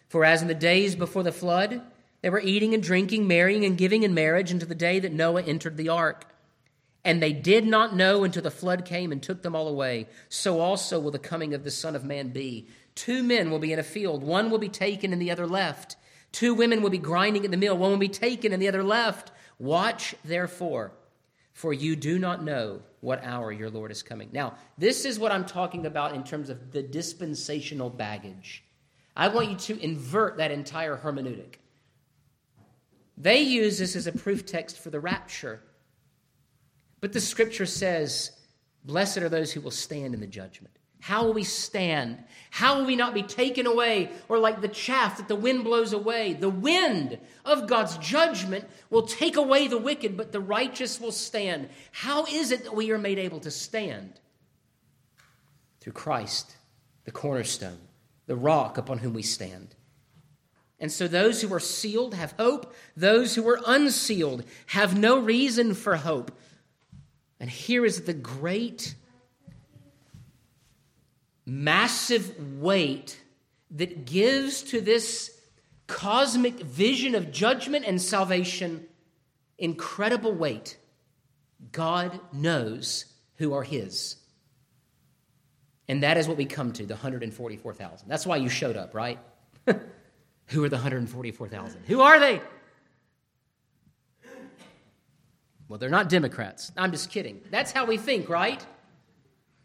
For 0.07 0.23
as 0.23 0.41
in 0.41 0.47
the 0.47 0.55
days 0.55 0.95
before 0.95 1.23
the 1.23 1.33
flood, 1.33 1.81
they 2.21 2.29
were 2.29 2.39
eating 2.39 2.73
and 2.73 2.81
drinking, 2.81 3.27
marrying 3.27 3.65
and 3.65 3.77
giving 3.77 4.03
in 4.03 4.13
marriage 4.13 4.49
until 4.49 4.69
the 4.69 4.75
day 4.75 4.99
that 4.99 5.11
Noah 5.11 5.43
entered 5.43 5.75
the 5.75 5.89
ark. 5.89 6.25
And 7.05 7.21
they 7.21 7.31
did 7.31 7.65
not 7.65 7.95
know 7.95 8.23
until 8.23 8.41
the 8.41 8.51
flood 8.51 8.83
came 8.83 9.11
and 9.11 9.21
took 9.21 9.43
them 9.43 9.55
all 9.55 9.67
away. 9.67 10.07
So 10.27 10.59
also 10.59 10.99
will 10.99 11.11
the 11.11 11.19
coming 11.19 11.53
of 11.53 11.63
the 11.63 11.71
Son 11.71 11.95
of 11.95 12.03
Man 12.03 12.29
be. 12.29 12.67
Two 12.95 13.21
men 13.21 13.51
will 13.51 13.59
be 13.59 13.71
in 13.71 13.79
a 13.79 13.83
field, 13.83 14.23
one 14.23 14.49
will 14.49 14.57
be 14.57 14.69
taken 14.69 15.13
and 15.13 15.21
the 15.21 15.31
other 15.31 15.45
left. 15.45 15.97
Two 16.31 16.53
women 16.53 16.81
will 16.81 16.89
be 16.89 16.97
grinding 16.97 17.45
at 17.45 17.51
the 17.51 17.57
mill, 17.57 17.77
one 17.77 17.91
will 17.91 17.97
be 17.97 18.09
taken 18.09 18.51
and 18.51 18.61
the 18.61 18.67
other 18.67 18.83
left. 18.83 19.31
Watch 19.59 20.15
therefore, 20.25 20.91
for 21.53 21.71
you 21.71 21.95
do 21.95 22.17
not 22.19 22.43
know 22.43 22.81
what 23.01 23.23
hour 23.23 23.51
your 23.51 23.69
Lord 23.69 23.91
is 23.91 24.01
coming. 24.01 24.29
Now, 24.31 24.55
this 24.77 25.05
is 25.05 25.19
what 25.19 25.31
I'm 25.31 25.45
talking 25.45 25.85
about 25.85 26.15
in 26.15 26.23
terms 26.23 26.49
of 26.49 26.71
the 26.71 26.81
dispensational 26.81 27.89
baggage. 27.89 28.63
I 29.15 29.27
want 29.27 29.49
you 29.49 29.55
to 29.57 29.83
invert 29.83 30.37
that 30.37 30.51
entire 30.51 30.97
hermeneutic. 30.97 31.55
They 33.17 33.39
use 33.39 33.79
this 33.79 33.95
as 33.95 34.07
a 34.07 34.11
proof 34.11 34.45
text 34.45 34.79
for 34.79 34.89
the 34.89 34.99
rapture. 34.99 35.61
But 37.01 37.13
the 37.13 37.21
scripture 37.21 37.65
says, 37.65 38.31
Blessed 38.84 39.17
are 39.17 39.29
those 39.29 39.51
who 39.51 39.62
will 39.62 39.71
stand 39.71 40.13
in 40.13 40.21
the 40.21 40.27
judgment. 40.27 40.75
How 41.05 41.23
will 41.23 41.34
we 41.34 41.43
stand? 41.43 42.23
How 42.49 42.79
will 42.79 42.86
we 42.86 42.95
not 42.95 43.13
be 43.13 43.21
taken 43.21 43.67
away 43.67 44.10
or 44.27 44.39
like 44.39 44.62
the 44.62 44.67
chaff 44.67 45.17
that 45.17 45.27
the 45.27 45.36
wind 45.36 45.63
blows 45.63 45.93
away? 45.93 46.34
The 46.34 46.49
wind 46.49 47.19
of 47.45 47.67
God's 47.67 47.97
judgment 47.99 48.65
will 48.89 49.03
take 49.03 49.38
away 49.38 49.67
the 49.67 49.77
wicked, 49.77 50.17
but 50.17 50.31
the 50.31 50.39
righteous 50.39 50.99
will 50.99 51.12
stand. 51.12 51.69
How 51.91 52.25
is 52.25 52.49
it 52.49 52.63
that 52.63 52.75
we 52.75 52.89
are 52.91 52.97
made 52.97 53.19
able 53.19 53.39
to 53.41 53.51
stand? 53.51 54.19
Through 55.79 55.93
Christ, 55.93 56.55
the 57.03 57.12
cornerstone, 57.12 57.81
the 58.25 58.36
rock 58.36 58.79
upon 58.79 58.97
whom 58.97 59.13
we 59.13 59.21
stand. 59.21 59.75
And 60.79 60.91
so 60.91 61.08
those 61.08 61.41
who 61.41 61.53
are 61.53 61.60
sealed 61.60 62.15
have 62.15 62.34
hope, 62.39 62.73
those 62.97 63.36
who 63.36 63.47
are 63.47 63.62
unsealed 63.65 64.43
have 64.67 64.97
no 64.97 65.19
reason 65.19 65.73
for 65.75 65.97
hope. 65.97 66.31
And 67.39 67.50
here 67.50 67.86
is 67.86 68.02
the 68.02 68.13
great 68.13 68.95
massive 71.45 72.60
weight 72.60 73.19
that 73.71 74.06
gives 74.06 74.63
to 74.63 74.82
this 74.82 75.32
cosmic 75.88 76.56
vision 76.56 77.13
of 77.13 77.32
judgment 77.32 77.86
and 77.86 78.02
salvation 78.02 78.86
incredible 79.58 80.34
weight. 80.34 80.78
God 81.71 82.19
knows 82.34 83.06
who 83.38 83.54
are 83.54 83.63
His. 83.63 84.17
And 85.88 86.04
that 86.04 86.17
is 86.17 86.28
what 86.28 86.38
we 86.38 86.45
come 86.45 86.74
to 86.74 86.86
the 86.86 86.95
144,000. 86.95 88.08
That's 88.08 88.26
why 88.26 88.38
you 88.38 88.50
showed 88.50 88.76
up, 88.76 88.95
right? 88.95 89.19
who 90.48 90.63
are 90.63 90.69
the 90.69 90.78
144,000? 90.78 91.84
Who 91.86 92.02
are 92.02 92.19
they? 92.19 92.41
Well, 95.67 95.80
they're 95.80 95.89
not 95.89 96.10
Democrats. 96.10 96.71
I'm 96.78 96.91
just 96.91 97.10
kidding. 97.10 97.41
That's 97.49 97.71
how 97.71 97.86
we 97.86 97.97
think, 97.97 98.30
right? 98.30 98.63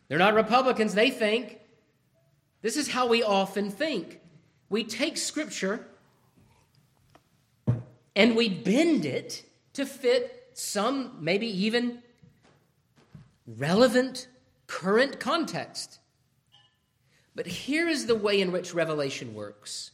They're 0.08 0.18
not 0.18 0.34
Republicans, 0.34 0.94
they 0.94 1.10
think. 1.10 1.58
This 2.62 2.76
is 2.76 2.88
how 2.90 3.06
we 3.06 3.22
often 3.22 3.70
think. 3.70 4.20
We 4.68 4.84
take 4.84 5.16
Scripture 5.16 5.86
and 8.16 8.36
we 8.36 8.48
bend 8.48 9.04
it 9.04 9.44
to 9.74 9.86
fit 9.86 10.50
some, 10.54 11.16
maybe 11.20 11.46
even 11.64 12.02
relevant, 13.46 14.28
current 14.66 15.20
context. 15.20 15.98
But 17.34 17.46
here 17.46 17.88
is 17.88 18.06
the 18.06 18.14
way 18.14 18.40
in 18.40 18.52
which 18.52 18.74
Revelation 18.74 19.34
works 19.34 19.92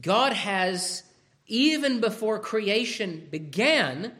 God 0.00 0.32
has, 0.32 1.02
even 1.46 2.00
before 2.00 2.38
creation 2.38 3.26
began, 3.30 4.12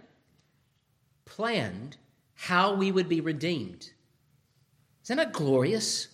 planned 1.31 1.97
how 2.35 2.75
we 2.75 2.93
would 2.93 3.09
be 3.09 3.21
redeemed. 3.21 3.91
Isn't 5.05 5.17
that 5.17 5.33
glorious? 5.33 6.09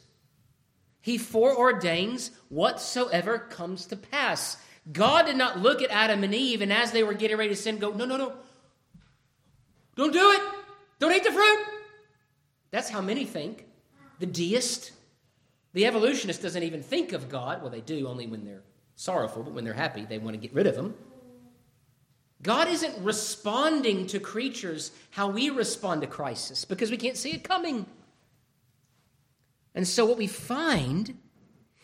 He 1.00 1.18
foreordains 1.18 2.30
whatsoever 2.48 3.38
comes 3.38 3.86
to 3.86 3.96
pass. 3.96 4.58
God 4.92 5.26
did 5.26 5.36
not 5.36 5.58
look 5.58 5.82
at 5.82 5.90
Adam 5.90 6.22
and 6.22 6.34
Eve 6.34 6.62
and 6.62 6.72
as 6.72 6.92
they 6.92 7.02
were 7.02 7.14
getting 7.14 7.36
ready 7.36 7.50
to 7.50 7.56
sin, 7.56 7.78
go, 7.78 7.92
no, 7.92 8.04
no, 8.04 8.16
no. 8.16 8.32
Don't 9.96 10.12
do 10.12 10.32
it. 10.32 10.40
Don't 10.98 11.12
eat 11.12 11.24
the 11.24 11.32
fruit. 11.32 11.66
That's 12.70 12.90
how 12.90 13.00
many 13.00 13.24
think. 13.24 13.66
The 14.18 14.26
deist, 14.26 14.92
the 15.72 15.86
evolutionist 15.86 16.42
doesn't 16.42 16.62
even 16.62 16.82
think 16.82 17.12
of 17.12 17.28
God. 17.28 17.62
Well, 17.62 17.70
they 17.70 17.80
do 17.80 18.06
only 18.06 18.26
when 18.26 18.44
they're 18.44 18.62
sorrowful, 18.94 19.42
but 19.42 19.52
when 19.52 19.64
they're 19.64 19.74
happy, 19.74 20.04
they 20.04 20.18
want 20.18 20.34
to 20.34 20.40
get 20.40 20.54
rid 20.54 20.66
of 20.66 20.76
him. 20.76 20.94
God 22.46 22.68
isn't 22.68 22.96
responding 23.02 24.06
to 24.06 24.20
creatures 24.20 24.92
how 25.10 25.26
we 25.26 25.50
respond 25.50 26.02
to 26.02 26.06
crisis 26.06 26.64
because 26.64 26.92
we 26.92 26.96
can't 26.96 27.16
see 27.16 27.32
it 27.32 27.42
coming. 27.42 27.86
And 29.74 29.86
so, 29.86 30.06
what 30.06 30.16
we 30.16 30.28
find 30.28 31.18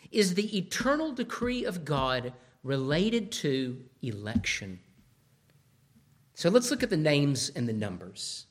is 0.09 0.35
the 0.35 0.57
eternal 0.57 1.11
decree 1.11 1.65
of 1.65 1.83
God 1.83 2.31
related 2.63 3.29
to 3.43 3.77
election. 4.01 4.79
So, 6.33 6.49
let's 6.49 6.71
look 6.71 6.81
at 6.81 6.89
the 6.89 6.95
names 6.95 7.51
and 7.53 7.67
the 7.67 7.73
numbers. 7.73 8.45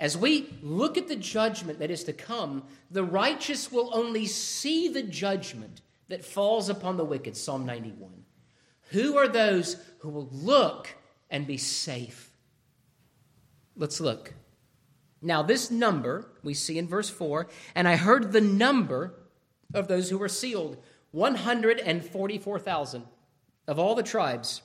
As 0.00 0.16
we 0.16 0.52
look 0.62 0.98
at 0.98 1.06
the 1.06 1.14
judgment 1.14 1.78
that 1.78 1.92
is 1.92 2.02
to 2.04 2.12
come, 2.12 2.64
the 2.90 3.04
righteous 3.04 3.70
will 3.70 3.94
only 3.94 4.26
see 4.26 4.88
the 4.88 5.04
judgment 5.04 5.80
that 6.08 6.24
falls 6.24 6.68
upon 6.68 6.96
the 6.96 7.04
wicked. 7.04 7.36
Psalm 7.36 7.64
91. 7.64 8.24
Who 8.90 9.16
are 9.16 9.28
those 9.28 9.76
who 10.00 10.08
will 10.08 10.28
look 10.32 10.96
and 11.30 11.46
be 11.46 11.56
safe. 11.56 12.30
Let's 13.76 14.00
look. 14.00 14.34
Now, 15.22 15.42
this 15.42 15.70
number 15.70 16.26
we 16.42 16.54
see 16.54 16.78
in 16.78 16.88
verse 16.88 17.10
4, 17.10 17.46
and 17.74 17.86
I 17.86 17.96
heard 17.96 18.32
the 18.32 18.40
number 18.40 19.14
of 19.74 19.86
those 19.88 20.10
who 20.10 20.18
were 20.18 20.28
sealed 20.28 20.78
144,000 21.12 23.04
of 23.66 23.78
all 23.78 23.94
the 23.94 24.02
tribes 24.02 24.62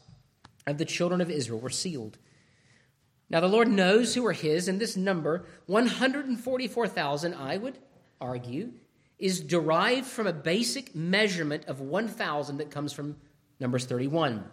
of 0.65 0.77
the 0.77 0.85
children 0.85 1.21
of 1.21 1.29
Israel 1.29 1.59
were 1.59 1.69
sealed. 1.69 2.17
Now, 3.29 3.39
the 3.39 3.47
Lord 3.47 3.67
knows 3.67 4.15
who 4.15 4.25
are 4.25 4.33
his, 4.33 4.67
and 4.67 4.79
this 4.79 4.95
number, 4.95 5.45
144,000, 5.65 7.33
I 7.33 7.57
would 7.57 7.79
argue, 8.21 8.71
is 9.17 9.39
derived 9.39 10.05
from 10.05 10.27
a 10.27 10.33
basic 10.33 10.95
measurement 10.95 11.65
of 11.65 11.81
1,000 11.81 12.57
that 12.57 12.71
comes 12.71 12.93
from 12.93 13.15
Numbers 13.59 13.85
31. 13.85 14.43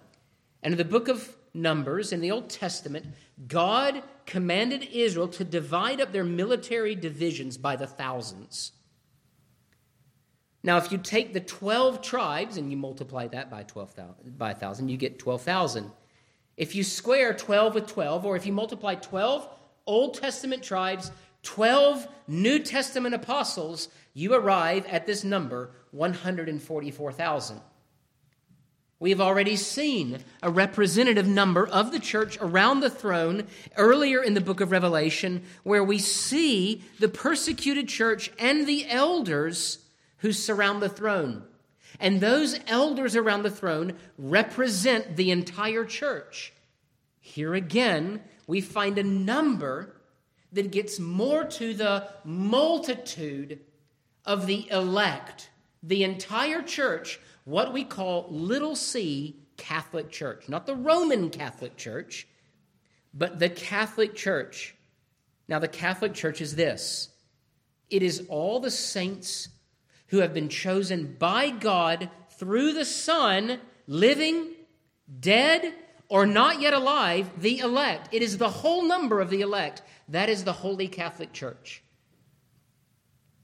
And 0.62 0.72
in 0.72 0.79
the 0.79 0.85
book 0.85 1.09
of 1.09 1.37
Numbers 1.54 2.12
in 2.12 2.20
the 2.20 2.30
Old 2.30 2.48
Testament, 2.48 3.06
God 3.46 4.02
commanded 4.26 4.88
Israel 4.92 5.28
to 5.28 5.44
divide 5.44 6.00
up 6.00 6.12
their 6.12 6.24
military 6.24 6.94
divisions 6.94 7.58
by 7.58 7.76
the 7.76 7.86
thousands. 7.86 8.72
Now, 10.62 10.76
if 10.78 10.92
you 10.92 10.98
take 10.98 11.32
the 11.32 11.40
12 11.40 12.02
tribes 12.02 12.56
and 12.56 12.70
you 12.70 12.76
multiply 12.76 13.26
that 13.28 13.50
by 13.50 13.64
12,000, 13.64 14.38
by 14.38 14.52
1,000, 14.52 14.88
you 14.88 14.96
get 14.96 15.18
12,000. 15.18 15.90
If 16.56 16.74
you 16.74 16.84
square 16.84 17.34
12 17.34 17.74
with 17.74 17.86
12, 17.88 18.24
or 18.24 18.36
if 18.36 18.46
you 18.46 18.52
multiply 18.52 18.94
12 18.94 19.48
Old 19.86 20.14
Testament 20.14 20.62
tribes, 20.62 21.10
12 21.42 22.06
New 22.28 22.60
Testament 22.60 23.14
apostles, 23.14 23.88
you 24.14 24.34
arrive 24.34 24.86
at 24.86 25.06
this 25.06 25.24
number 25.24 25.72
144,000. 25.90 27.60
We 29.02 29.10
have 29.10 29.20
already 29.20 29.56
seen 29.56 30.18
a 30.44 30.48
representative 30.48 31.26
number 31.26 31.66
of 31.66 31.90
the 31.90 31.98
church 31.98 32.38
around 32.40 32.78
the 32.78 32.88
throne 32.88 33.48
earlier 33.76 34.22
in 34.22 34.34
the 34.34 34.40
book 34.40 34.60
of 34.60 34.70
Revelation, 34.70 35.42
where 35.64 35.82
we 35.82 35.98
see 35.98 36.84
the 37.00 37.08
persecuted 37.08 37.88
church 37.88 38.30
and 38.38 38.64
the 38.64 38.88
elders 38.88 39.80
who 40.18 40.30
surround 40.30 40.80
the 40.80 40.88
throne. 40.88 41.42
And 41.98 42.20
those 42.20 42.60
elders 42.68 43.16
around 43.16 43.42
the 43.42 43.50
throne 43.50 43.96
represent 44.18 45.16
the 45.16 45.32
entire 45.32 45.84
church. 45.84 46.52
Here 47.18 47.54
again, 47.54 48.22
we 48.46 48.60
find 48.60 48.98
a 48.98 49.02
number 49.02 49.96
that 50.52 50.70
gets 50.70 51.00
more 51.00 51.42
to 51.42 51.74
the 51.74 52.06
multitude 52.24 53.58
of 54.24 54.46
the 54.46 54.70
elect, 54.70 55.50
the 55.82 56.04
entire 56.04 56.62
church, 56.62 57.18
what 57.44 57.72
we 57.72 57.85
call 57.85 58.26
little 58.31 58.76
c 58.76 59.37
Catholic 59.57 60.11
Church, 60.11 60.48
not 60.48 60.66
the 60.66 60.74
Roman 60.74 61.31
Catholic 61.31 61.76
Church, 61.76 62.26
but 63.14 63.38
the 63.38 63.48
Catholic 63.48 64.14
Church. 64.14 64.74
Now, 65.48 65.59
the 65.59 65.68
Catholic 65.68 66.14
Church 66.14 66.40
is 66.40 66.57
this 66.57 67.11
it 67.90 68.02
is 68.02 68.26
all 68.28 68.59
the 68.59 68.70
saints 68.70 69.48
who 70.09 70.18
have 70.18 70.35
been 70.35 70.48
chosen 70.48 71.16
by 71.18 71.50
God 71.50 72.11
through 72.31 72.72
the 72.72 72.85
Son, 72.85 73.61
living, 73.87 74.48
dead, 75.20 75.74
or 76.09 76.26
not 76.26 76.61
yet 76.61 76.74
alive, 76.74 77.31
the 77.40 77.59
elect. 77.59 78.09
It 78.12 78.22
is 78.22 78.38
the 78.38 78.48
whole 78.48 78.83
number 78.83 79.20
of 79.20 79.31
the 79.31 79.40
elect. 79.40 79.83
That 80.09 80.28
is 80.28 80.44
the 80.44 80.52
Holy 80.52 80.88
Catholic 80.88 81.33
Church. 81.33 81.83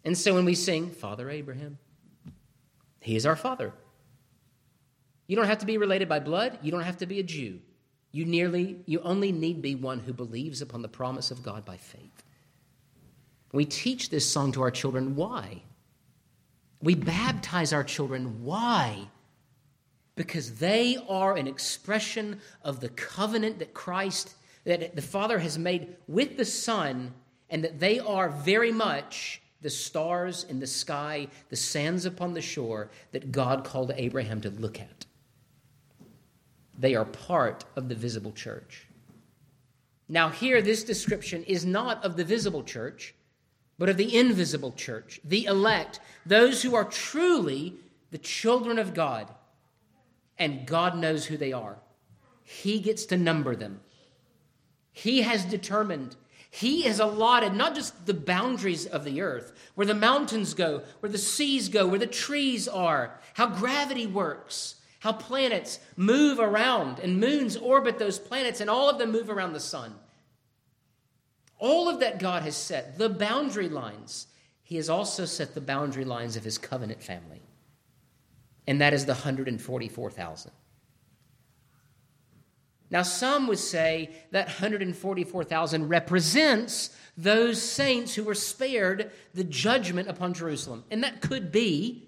And 0.04 0.16
so 0.16 0.34
when 0.34 0.44
we 0.44 0.54
sing, 0.54 0.90
Father 0.90 1.30
Abraham, 1.30 1.78
he 3.00 3.16
is 3.16 3.24
our 3.24 3.36
Father. 3.36 3.72
You 5.28 5.36
don't 5.36 5.46
have 5.46 5.58
to 5.58 5.66
be 5.66 5.78
related 5.78 6.08
by 6.08 6.18
blood, 6.18 6.58
you 6.62 6.72
don't 6.72 6.82
have 6.82 6.96
to 6.98 7.06
be 7.06 7.20
a 7.20 7.22
Jew. 7.22 7.60
You 8.10 8.24
nearly 8.24 8.78
you 8.86 9.00
only 9.00 9.30
need 9.30 9.62
be 9.62 9.74
one 9.74 10.00
who 10.00 10.12
believes 10.12 10.62
upon 10.62 10.82
the 10.82 10.88
promise 10.88 11.30
of 11.30 11.42
God 11.42 11.64
by 11.64 11.76
faith. 11.76 12.24
We 13.52 13.64
teach 13.64 14.10
this 14.10 14.26
song 14.26 14.52
to 14.52 14.62
our 14.62 14.70
children. 14.70 15.14
Why? 15.14 15.62
We 16.82 16.94
baptize 16.94 17.72
our 17.72 17.84
children. 17.84 18.42
Why? 18.44 19.08
Because 20.16 20.54
they 20.54 20.96
are 21.08 21.36
an 21.36 21.46
expression 21.46 22.40
of 22.62 22.80
the 22.80 22.88
covenant 22.90 23.58
that 23.58 23.74
Christ, 23.74 24.34
that 24.64 24.96
the 24.96 25.02
Father 25.02 25.38
has 25.38 25.58
made 25.58 25.96
with 26.06 26.36
the 26.36 26.44
Son, 26.44 27.12
and 27.50 27.64
that 27.64 27.78
they 27.78 27.98
are 27.98 28.28
very 28.28 28.72
much 28.72 29.42
the 29.60 29.70
stars 29.70 30.44
in 30.44 30.60
the 30.60 30.66
sky, 30.66 31.28
the 31.48 31.56
sands 31.56 32.04
upon 32.04 32.32
the 32.32 32.40
shore 32.40 32.90
that 33.12 33.32
God 33.32 33.64
called 33.64 33.92
Abraham 33.96 34.40
to 34.42 34.50
look 34.50 34.80
at. 34.80 35.06
They 36.78 36.94
are 36.94 37.04
part 37.04 37.64
of 37.74 37.88
the 37.88 37.94
visible 37.96 38.32
church. 38.32 38.86
Now, 40.08 40.30
here, 40.30 40.62
this 40.62 40.84
description 40.84 41.44
is 41.44 41.66
not 41.66 42.02
of 42.04 42.16
the 42.16 42.24
visible 42.24 42.62
church, 42.62 43.14
but 43.78 43.88
of 43.88 43.96
the 43.96 44.16
invisible 44.16 44.72
church, 44.72 45.20
the 45.24 45.44
elect, 45.44 46.00
those 46.24 46.62
who 46.62 46.74
are 46.74 46.84
truly 46.84 47.74
the 48.10 48.18
children 48.18 48.78
of 48.78 48.94
God. 48.94 49.28
And 50.38 50.66
God 50.66 50.96
knows 50.96 51.26
who 51.26 51.36
they 51.36 51.52
are. 51.52 51.78
He 52.44 52.78
gets 52.78 53.04
to 53.06 53.16
number 53.16 53.54
them. 53.56 53.80
He 54.92 55.22
has 55.22 55.44
determined, 55.44 56.16
He 56.50 56.82
has 56.82 57.00
allotted 57.00 57.54
not 57.54 57.74
just 57.74 58.06
the 58.06 58.14
boundaries 58.14 58.86
of 58.86 59.04
the 59.04 59.20
earth, 59.20 59.52
where 59.74 59.86
the 59.86 59.94
mountains 59.94 60.54
go, 60.54 60.82
where 61.00 61.10
the 61.10 61.18
seas 61.18 61.68
go, 61.68 61.86
where 61.86 61.98
the 61.98 62.06
trees 62.06 62.66
are, 62.66 63.18
how 63.34 63.48
gravity 63.48 64.06
works, 64.06 64.76
how 65.00 65.12
planets 65.12 65.78
move 65.96 66.40
around, 66.40 66.98
and 66.98 67.20
moons 67.20 67.56
orbit 67.56 67.98
those 67.98 68.18
planets, 68.18 68.60
and 68.60 68.68
all 68.68 68.90
of 68.90 68.98
them 68.98 69.12
move 69.12 69.30
around 69.30 69.52
the 69.52 69.60
sun. 69.60 69.94
All 71.58 71.88
of 71.88 72.00
that 72.00 72.18
God 72.18 72.42
has 72.42 72.56
set, 72.56 72.98
the 72.98 73.08
boundary 73.08 73.68
lines. 73.68 74.26
He 74.62 74.76
has 74.76 74.88
also 74.88 75.24
set 75.24 75.54
the 75.54 75.60
boundary 75.60 76.04
lines 76.04 76.36
of 76.36 76.44
his 76.44 76.58
covenant 76.58 77.02
family. 77.02 77.42
And 78.66 78.80
that 78.80 78.92
is 78.92 79.06
the 79.06 79.14
144,000. 79.14 80.52
Now, 82.90 83.02
some 83.02 83.46
would 83.48 83.58
say 83.58 84.10
that 84.30 84.46
144,000 84.46 85.88
represents 85.88 86.90
those 87.16 87.60
saints 87.60 88.14
who 88.14 88.24
were 88.24 88.34
spared 88.34 89.10
the 89.34 89.44
judgment 89.44 90.08
upon 90.08 90.34
Jerusalem. 90.34 90.84
And 90.90 91.02
that 91.02 91.20
could 91.20 91.52
be. 91.52 92.07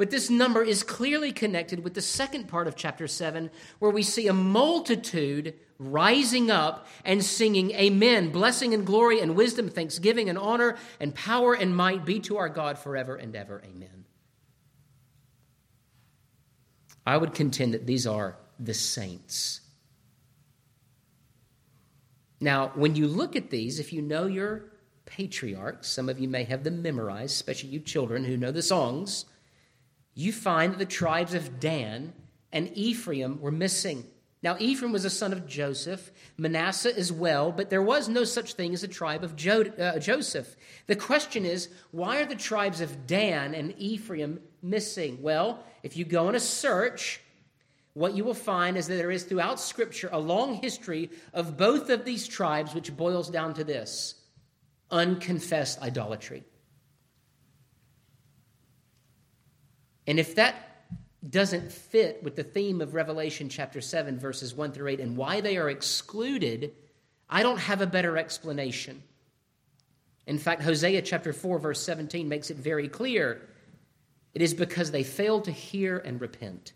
But 0.00 0.10
this 0.10 0.30
number 0.30 0.62
is 0.62 0.82
clearly 0.82 1.30
connected 1.30 1.84
with 1.84 1.92
the 1.92 2.00
second 2.00 2.48
part 2.48 2.66
of 2.66 2.74
chapter 2.74 3.06
7, 3.06 3.50
where 3.80 3.90
we 3.90 4.02
see 4.02 4.28
a 4.28 4.32
multitude 4.32 5.52
rising 5.78 6.50
up 6.50 6.86
and 7.04 7.22
singing, 7.22 7.72
Amen. 7.72 8.30
Blessing 8.30 8.72
and 8.72 8.86
glory 8.86 9.20
and 9.20 9.36
wisdom, 9.36 9.68
thanksgiving 9.68 10.30
and 10.30 10.38
honor 10.38 10.78
and 11.00 11.14
power 11.14 11.52
and 11.52 11.76
might 11.76 12.06
be 12.06 12.18
to 12.20 12.38
our 12.38 12.48
God 12.48 12.78
forever 12.78 13.14
and 13.14 13.36
ever. 13.36 13.60
Amen. 13.62 14.06
I 17.06 17.18
would 17.18 17.34
contend 17.34 17.74
that 17.74 17.86
these 17.86 18.06
are 18.06 18.38
the 18.58 18.72
saints. 18.72 19.60
Now, 22.40 22.72
when 22.74 22.96
you 22.96 23.06
look 23.06 23.36
at 23.36 23.50
these, 23.50 23.78
if 23.78 23.92
you 23.92 24.00
know 24.00 24.24
your 24.24 24.72
patriarchs, 25.04 25.88
some 25.88 26.08
of 26.08 26.18
you 26.18 26.26
may 26.26 26.44
have 26.44 26.64
them 26.64 26.80
memorized, 26.80 27.34
especially 27.34 27.68
you 27.68 27.80
children 27.80 28.24
who 28.24 28.38
know 28.38 28.50
the 28.50 28.62
songs, 28.62 29.26
you 30.14 30.32
find 30.32 30.72
that 30.72 30.78
the 30.78 30.86
tribes 30.86 31.34
of 31.34 31.60
Dan 31.60 32.12
and 32.52 32.70
Ephraim 32.76 33.40
were 33.40 33.52
missing. 33.52 34.04
Now, 34.42 34.56
Ephraim 34.58 34.92
was 34.92 35.04
a 35.04 35.10
son 35.10 35.32
of 35.32 35.46
Joseph, 35.46 36.10
Manasseh 36.38 36.96
as 36.96 37.12
well, 37.12 37.52
but 37.52 37.68
there 37.68 37.82
was 37.82 38.08
no 38.08 38.24
such 38.24 38.54
thing 38.54 38.72
as 38.72 38.82
a 38.82 38.88
tribe 38.88 39.22
of 39.22 39.36
jo- 39.36 39.72
uh, 39.78 39.98
Joseph. 39.98 40.56
The 40.86 40.96
question 40.96 41.44
is, 41.44 41.68
why 41.90 42.20
are 42.20 42.26
the 42.26 42.34
tribes 42.34 42.80
of 42.80 43.06
Dan 43.06 43.54
and 43.54 43.74
Ephraim 43.76 44.40
missing? 44.62 45.18
Well, 45.20 45.62
if 45.82 45.96
you 45.96 46.06
go 46.06 46.28
on 46.28 46.34
a 46.34 46.40
search, 46.40 47.20
what 47.92 48.14
you 48.14 48.24
will 48.24 48.34
find 48.34 48.78
is 48.78 48.86
that 48.86 48.94
there 48.96 49.10
is 49.10 49.24
throughout 49.24 49.60
Scripture 49.60 50.08
a 50.10 50.18
long 50.18 50.54
history 50.54 51.10
of 51.34 51.58
both 51.58 51.90
of 51.90 52.06
these 52.06 52.26
tribes, 52.26 52.74
which 52.74 52.96
boils 52.96 53.28
down 53.28 53.52
to 53.54 53.64
this 53.64 54.14
unconfessed 54.90 55.82
idolatry. 55.82 56.44
And 60.10 60.18
if 60.18 60.34
that 60.34 60.56
doesn't 61.30 61.70
fit 61.70 62.20
with 62.24 62.34
the 62.34 62.42
theme 62.42 62.80
of 62.80 62.94
Revelation 62.94 63.48
chapter 63.48 63.80
7, 63.80 64.18
verses 64.18 64.52
1 64.52 64.72
through 64.72 64.88
8, 64.88 64.98
and 64.98 65.16
why 65.16 65.40
they 65.40 65.56
are 65.56 65.70
excluded, 65.70 66.72
I 67.28 67.44
don't 67.44 67.60
have 67.60 67.80
a 67.80 67.86
better 67.86 68.18
explanation. 68.18 69.04
In 70.26 70.36
fact, 70.36 70.62
Hosea 70.62 71.02
chapter 71.02 71.32
4, 71.32 71.60
verse 71.60 71.80
17 71.84 72.28
makes 72.28 72.50
it 72.50 72.56
very 72.56 72.88
clear. 72.88 73.40
It 74.34 74.42
is 74.42 74.52
because 74.52 74.90
they 74.90 75.04
failed 75.04 75.44
to 75.44 75.52
hear 75.52 75.98
and 75.98 76.20
repent. 76.20 76.72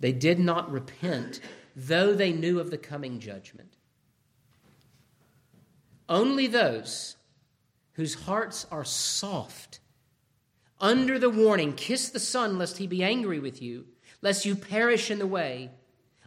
They 0.00 0.10
did 0.10 0.40
not 0.40 0.68
repent, 0.68 1.38
though 1.76 2.12
they 2.12 2.32
knew 2.32 2.58
of 2.58 2.72
the 2.72 2.78
coming 2.78 3.20
judgment. 3.20 3.76
Only 6.08 6.48
those 6.48 7.14
whose 7.92 8.14
hearts 8.14 8.66
are 8.72 8.84
soft 8.84 9.78
under 10.80 11.18
the 11.18 11.30
warning, 11.30 11.72
kiss 11.72 12.08
the 12.08 12.20
Son, 12.20 12.58
lest 12.58 12.78
he 12.78 12.86
be 12.86 13.02
angry 13.02 13.38
with 13.38 13.62
you, 13.62 13.86
lest 14.22 14.44
you 14.44 14.56
perish 14.56 15.10
in 15.10 15.18
the 15.18 15.26
way. 15.26 15.70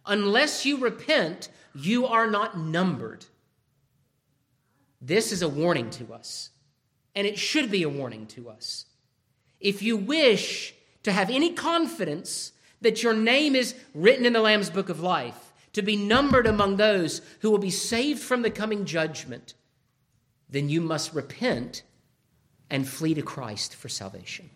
Unless 0.06 0.66
you 0.66 0.78
repent, 0.78 1.50
you 1.76 2.06
are 2.06 2.30
not 2.30 2.58
numbered. 2.58 3.26
This 5.02 5.32
is 5.32 5.42
a 5.42 5.50
warning 5.50 5.90
to 5.92 6.14
us, 6.14 6.50
and 7.16 7.28
it 7.28 7.38
should 7.38 7.70
be 7.70 7.84
a 7.84 7.90
warning 7.90 8.26
to 8.28 8.50
us. 8.50 8.86
If 9.60 9.82
you 9.82 9.98
wish 9.98 10.74
to 11.04 11.12
have 11.12 11.30
any 11.30 11.54
confidence 11.54 12.54
that 12.82 13.04
your 13.04 13.14
name 13.14 13.56
is 13.56 13.76
written 13.94 14.26
in 14.26 14.34
the 14.34 14.42
Lamb's 14.42 14.70
book 14.70 14.90
of 14.90 15.00
life, 15.02 15.54
to 15.74 15.82
be 15.84 15.96
numbered 15.96 16.48
among 16.48 16.78
those 16.78 17.22
who 17.42 17.52
will 17.52 17.60
be 17.60 17.70
saved 17.70 18.20
from 18.20 18.42
the 18.42 18.50
coming 18.50 18.86
judgment, 18.86 19.54
then 20.50 20.70
you 20.70 20.82
must 20.82 21.14
repent 21.14 21.84
and 22.70 22.88
flee 22.88 23.14
to 23.14 23.22
Christ 23.22 23.76
for 23.76 23.90
salvation. 23.90 24.50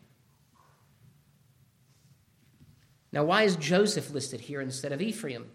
Now, 3.12 3.24
why 3.26 3.44
is 3.44 3.56
Joseph 3.56 4.12
listed 4.12 4.42
here 4.42 4.62
instead 4.62 4.92
of 4.92 5.02
Ephraim? 5.02 5.50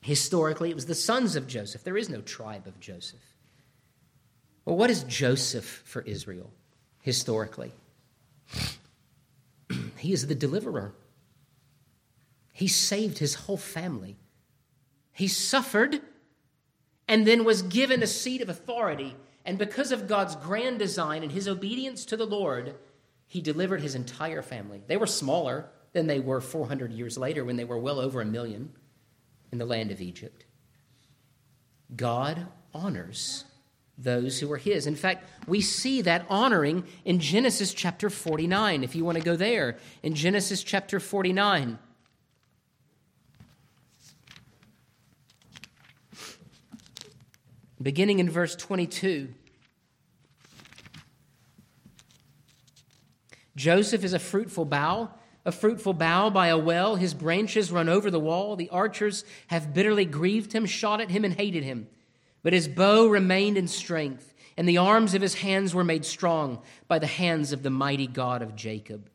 Historically, 0.00 0.70
it 0.70 0.76
was 0.76 0.86
the 0.86 0.94
sons 0.94 1.34
of 1.34 1.48
Joseph. 1.48 1.82
There 1.82 1.96
is 1.96 2.08
no 2.08 2.20
tribe 2.20 2.68
of 2.68 2.78
Joseph. 2.78 3.34
Well, 4.64 4.76
what 4.76 4.90
is 4.90 5.02
Joseph 5.04 5.82
for 5.84 6.02
Israel 6.02 6.52
historically? 7.00 7.72
he 9.98 10.12
is 10.12 10.28
the 10.28 10.34
deliverer. 10.34 10.94
He 12.52 12.68
saved 12.68 13.18
his 13.18 13.34
whole 13.34 13.56
family. 13.56 14.16
He 15.12 15.28
suffered 15.28 16.00
and 17.08 17.26
then 17.26 17.44
was 17.44 17.62
given 17.62 18.02
a 18.02 18.06
seat 18.06 18.40
of 18.40 18.48
authority. 18.48 19.16
And 19.46 19.58
because 19.58 19.92
of 19.92 20.08
God's 20.08 20.34
grand 20.36 20.80
design 20.80 21.22
and 21.22 21.30
his 21.30 21.46
obedience 21.46 22.04
to 22.06 22.16
the 22.16 22.26
Lord, 22.26 22.74
he 23.28 23.40
delivered 23.40 23.80
his 23.80 23.94
entire 23.94 24.42
family. 24.42 24.82
They 24.86 24.96
were 24.96 25.06
smaller 25.06 25.70
than 25.92 26.08
they 26.08 26.18
were 26.18 26.40
400 26.40 26.92
years 26.92 27.16
later 27.16 27.44
when 27.44 27.56
they 27.56 27.64
were 27.64 27.78
well 27.78 28.00
over 28.00 28.20
a 28.20 28.26
million 28.26 28.72
in 29.52 29.58
the 29.58 29.64
land 29.64 29.92
of 29.92 30.00
Egypt. 30.00 30.44
God 31.94 32.48
honors 32.74 33.44
those 33.96 34.40
who 34.40 34.52
are 34.52 34.58
his. 34.58 34.86
In 34.86 34.96
fact, 34.96 35.24
we 35.46 35.60
see 35.60 36.02
that 36.02 36.26
honoring 36.28 36.84
in 37.04 37.20
Genesis 37.20 37.72
chapter 37.72 38.10
49, 38.10 38.82
if 38.82 38.94
you 38.94 39.04
want 39.04 39.16
to 39.16 39.24
go 39.24 39.36
there. 39.36 39.78
In 40.02 40.14
Genesis 40.14 40.62
chapter 40.62 41.00
49. 41.00 41.78
Beginning 47.80 48.18
in 48.18 48.30
verse 48.30 48.56
22. 48.56 49.34
Joseph 53.54 54.04
is 54.04 54.12
a 54.12 54.18
fruitful 54.18 54.64
bough, 54.64 55.10
a 55.44 55.52
fruitful 55.52 55.92
bough 55.92 56.30
by 56.30 56.48
a 56.48 56.58
well. 56.58 56.96
His 56.96 57.14
branches 57.14 57.70
run 57.72 57.88
over 57.88 58.10
the 58.10 58.20
wall. 58.20 58.56
The 58.56 58.70
archers 58.70 59.24
have 59.48 59.74
bitterly 59.74 60.04
grieved 60.04 60.52
him, 60.52 60.66
shot 60.66 61.00
at 61.00 61.10
him, 61.10 61.24
and 61.24 61.34
hated 61.34 61.64
him. 61.64 61.88
But 62.42 62.52
his 62.52 62.68
bow 62.68 63.08
remained 63.08 63.58
in 63.58 63.68
strength, 63.68 64.34
and 64.56 64.68
the 64.68 64.78
arms 64.78 65.14
of 65.14 65.22
his 65.22 65.34
hands 65.34 65.74
were 65.74 65.84
made 65.84 66.04
strong 66.04 66.62
by 66.88 66.98
the 66.98 67.06
hands 67.06 67.52
of 67.52 67.62
the 67.62 67.70
mighty 67.70 68.06
God 68.06 68.42
of 68.42 68.56
Jacob. 68.56 69.10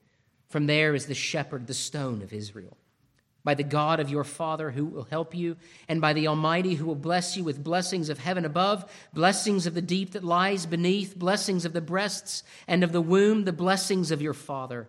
From 0.49 0.67
there 0.67 0.93
is 0.93 1.05
the 1.05 1.15
shepherd, 1.15 1.67
the 1.67 1.73
stone 1.73 2.21
of 2.21 2.33
Israel 2.33 2.77
by 3.43 3.53
the 3.53 3.63
God 3.63 3.99
of 3.99 4.09
your 4.09 4.23
Father 4.23 4.71
who 4.71 4.85
will 4.85 5.05
help 5.05 5.33
you, 5.33 5.57
and 5.87 5.99
by 5.99 6.13
the 6.13 6.27
Almighty 6.27 6.75
who 6.75 6.85
will 6.85 6.95
bless 6.95 7.35
you 7.35 7.43
with 7.43 7.63
blessings 7.63 8.09
of 8.09 8.19
heaven 8.19 8.45
above, 8.45 8.89
blessings 9.13 9.65
of 9.65 9.73
the 9.73 9.81
deep 9.81 10.11
that 10.11 10.23
lies 10.23 10.65
beneath, 10.65 11.17
blessings 11.17 11.65
of 11.65 11.73
the 11.73 11.81
breasts 11.81 12.43
and 12.67 12.83
of 12.83 12.91
the 12.91 13.01
womb, 13.01 13.45
the 13.45 13.53
blessings 13.53 14.11
of 14.11 14.21
your 14.21 14.33
Father 14.33 14.87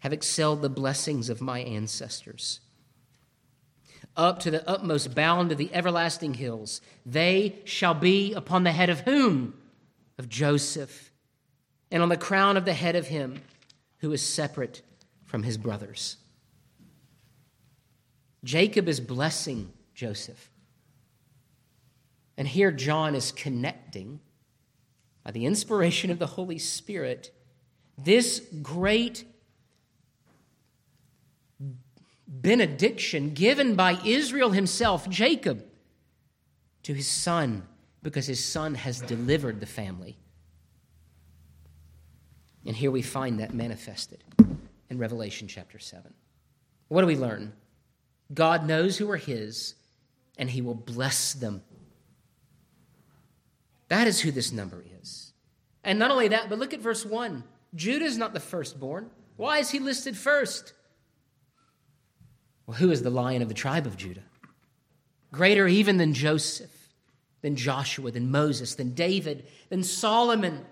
have 0.00 0.12
excelled 0.12 0.60
the 0.60 0.68
blessings 0.68 1.30
of 1.30 1.40
my 1.40 1.60
ancestors. 1.60 2.60
Up 4.16 4.38
to 4.40 4.50
the 4.50 4.68
utmost 4.68 5.14
bound 5.14 5.50
of 5.50 5.56
the 5.56 5.72
everlasting 5.72 6.34
hills, 6.34 6.82
they 7.06 7.58
shall 7.64 7.94
be 7.94 8.34
upon 8.34 8.64
the 8.64 8.72
head 8.72 8.90
of 8.90 9.00
whom? 9.00 9.54
Of 10.18 10.28
Joseph, 10.28 11.10
and 11.90 12.02
on 12.02 12.10
the 12.10 12.16
crown 12.16 12.56
of 12.56 12.66
the 12.66 12.74
head 12.74 12.96
of 12.96 13.08
him 13.08 13.40
who 13.98 14.12
is 14.12 14.22
separate 14.22 14.82
from 15.24 15.42
his 15.42 15.56
brothers. 15.56 16.18
Jacob 18.44 18.88
is 18.88 19.00
blessing 19.00 19.72
Joseph. 19.94 20.50
And 22.36 22.46
here 22.46 22.70
John 22.70 23.14
is 23.14 23.32
connecting, 23.32 24.20
by 25.24 25.30
the 25.30 25.46
inspiration 25.46 26.10
of 26.10 26.18
the 26.18 26.26
Holy 26.26 26.58
Spirit, 26.58 27.32
this 27.96 28.46
great 28.60 29.24
benediction 32.28 33.30
given 33.32 33.74
by 33.74 33.98
Israel 34.04 34.50
himself, 34.50 35.08
Jacob, 35.08 35.64
to 36.82 36.92
his 36.92 37.06
son, 37.06 37.66
because 38.02 38.26
his 38.26 38.44
son 38.44 38.74
has 38.74 39.00
delivered 39.00 39.60
the 39.60 39.66
family. 39.66 40.18
And 42.66 42.76
here 42.76 42.90
we 42.90 43.00
find 43.00 43.40
that 43.40 43.54
manifested 43.54 44.24
in 44.90 44.98
Revelation 44.98 45.48
chapter 45.48 45.78
7. 45.78 46.12
What 46.88 47.00
do 47.00 47.06
we 47.06 47.16
learn? 47.16 47.52
God 48.32 48.66
knows 48.66 48.96
who 48.96 49.10
are 49.10 49.16
His, 49.16 49.74
and 50.38 50.50
He 50.50 50.62
will 50.62 50.74
bless 50.74 51.34
them. 51.34 51.62
That 53.88 54.06
is 54.06 54.20
who 54.20 54.30
this 54.30 54.52
number 54.52 54.84
is. 55.02 55.32
And 55.84 55.98
not 55.98 56.10
only 56.10 56.28
that, 56.28 56.48
but 56.48 56.58
look 56.58 56.72
at 56.72 56.80
verse 56.80 57.04
1. 57.04 57.44
Judah 57.74 58.04
is 58.04 58.16
not 58.16 58.32
the 58.32 58.40
firstborn. 58.40 59.10
Why 59.36 59.58
is 59.58 59.70
he 59.70 59.78
listed 59.78 60.16
first? 60.16 60.72
Well, 62.66 62.76
who 62.76 62.90
is 62.90 63.02
the 63.02 63.10
lion 63.10 63.42
of 63.42 63.48
the 63.48 63.54
tribe 63.54 63.86
of 63.86 63.96
Judah? 63.96 64.22
Greater 65.32 65.66
even 65.66 65.96
than 65.98 66.14
Joseph, 66.14 66.88
than 67.42 67.56
Joshua, 67.56 68.10
than 68.10 68.30
Moses, 68.30 68.76
than 68.76 68.94
David, 68.94 69.46
than 69.68 69.82
Solomon. 69.82 70.64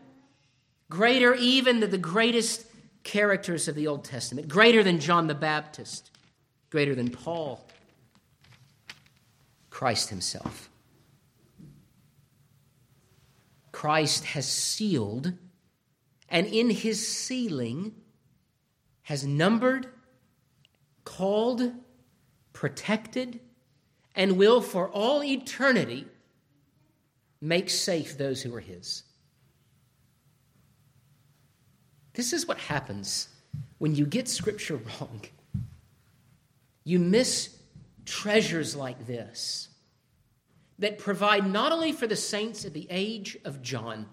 Greater 0.88 1.34
even 1.34 1.80
than 1.80 1.90
the 1.90 1.98
greatest 1.98 2.66
characters 3.02 3.66
of 3.68 3.74
the 3.74 3.88
Old 3.88 4.04
Testament. 4.04 4.48
Greater 4.48 4.82
than 4.82 5.00
John 5.00 5.26
the 5.26 5.34
Baptist 5.34 6.10
greater 6.72 6.94
than 6.94 7.10
Paul, 7.10 7.62
Christ 9.68 10.08
Himself. 10.08 10.70
Christ 13.72 14.24
has 14.24 14.50
sealed, 14.50 15.34
and 16.30 16.46
in 16.46 16.70
His 16.70 17.06
sealing 17.06 17.94
has 19.02 19.22
numbered, 19.22 19.86
called, 21.04 21.72
protected, 22.54 23.40
and 24.16 24.38
will 24.38 24.62
for 24.62 24.88
all 24.88 25.22
eternity 25.22 26.06
make 27.42 27.68
safe 27.68 28.16
those 28.16 28.40
who 28.40 28.54
are 28.54 28.60
His. 28.60 29.02
This 32.14 32.32
is 32.32 32.48
what 32.48 32.56
happens 32.56 33.28
when 33.76 33.94
you 33.94 34.06
get 34.06 34.26
Scripture 34.26 34.76
wrong 35.00 35.20
you 36.84 36.98
miss 36.98 37.56
treasures 38.04 38.74
like 38.74 39.06
this 39.06 39.68
that 40.78 40.98
provide 40.98 41.46
not 41.46 41.72
only 41.72 41.92
for 41.92 42.06
the 42.06 42.16
saints 42.16 42.64
at 42.64 42.72
the 42.72 42.86
age 42.90 43.36
of 43.44 43.62
John 43.62 44.06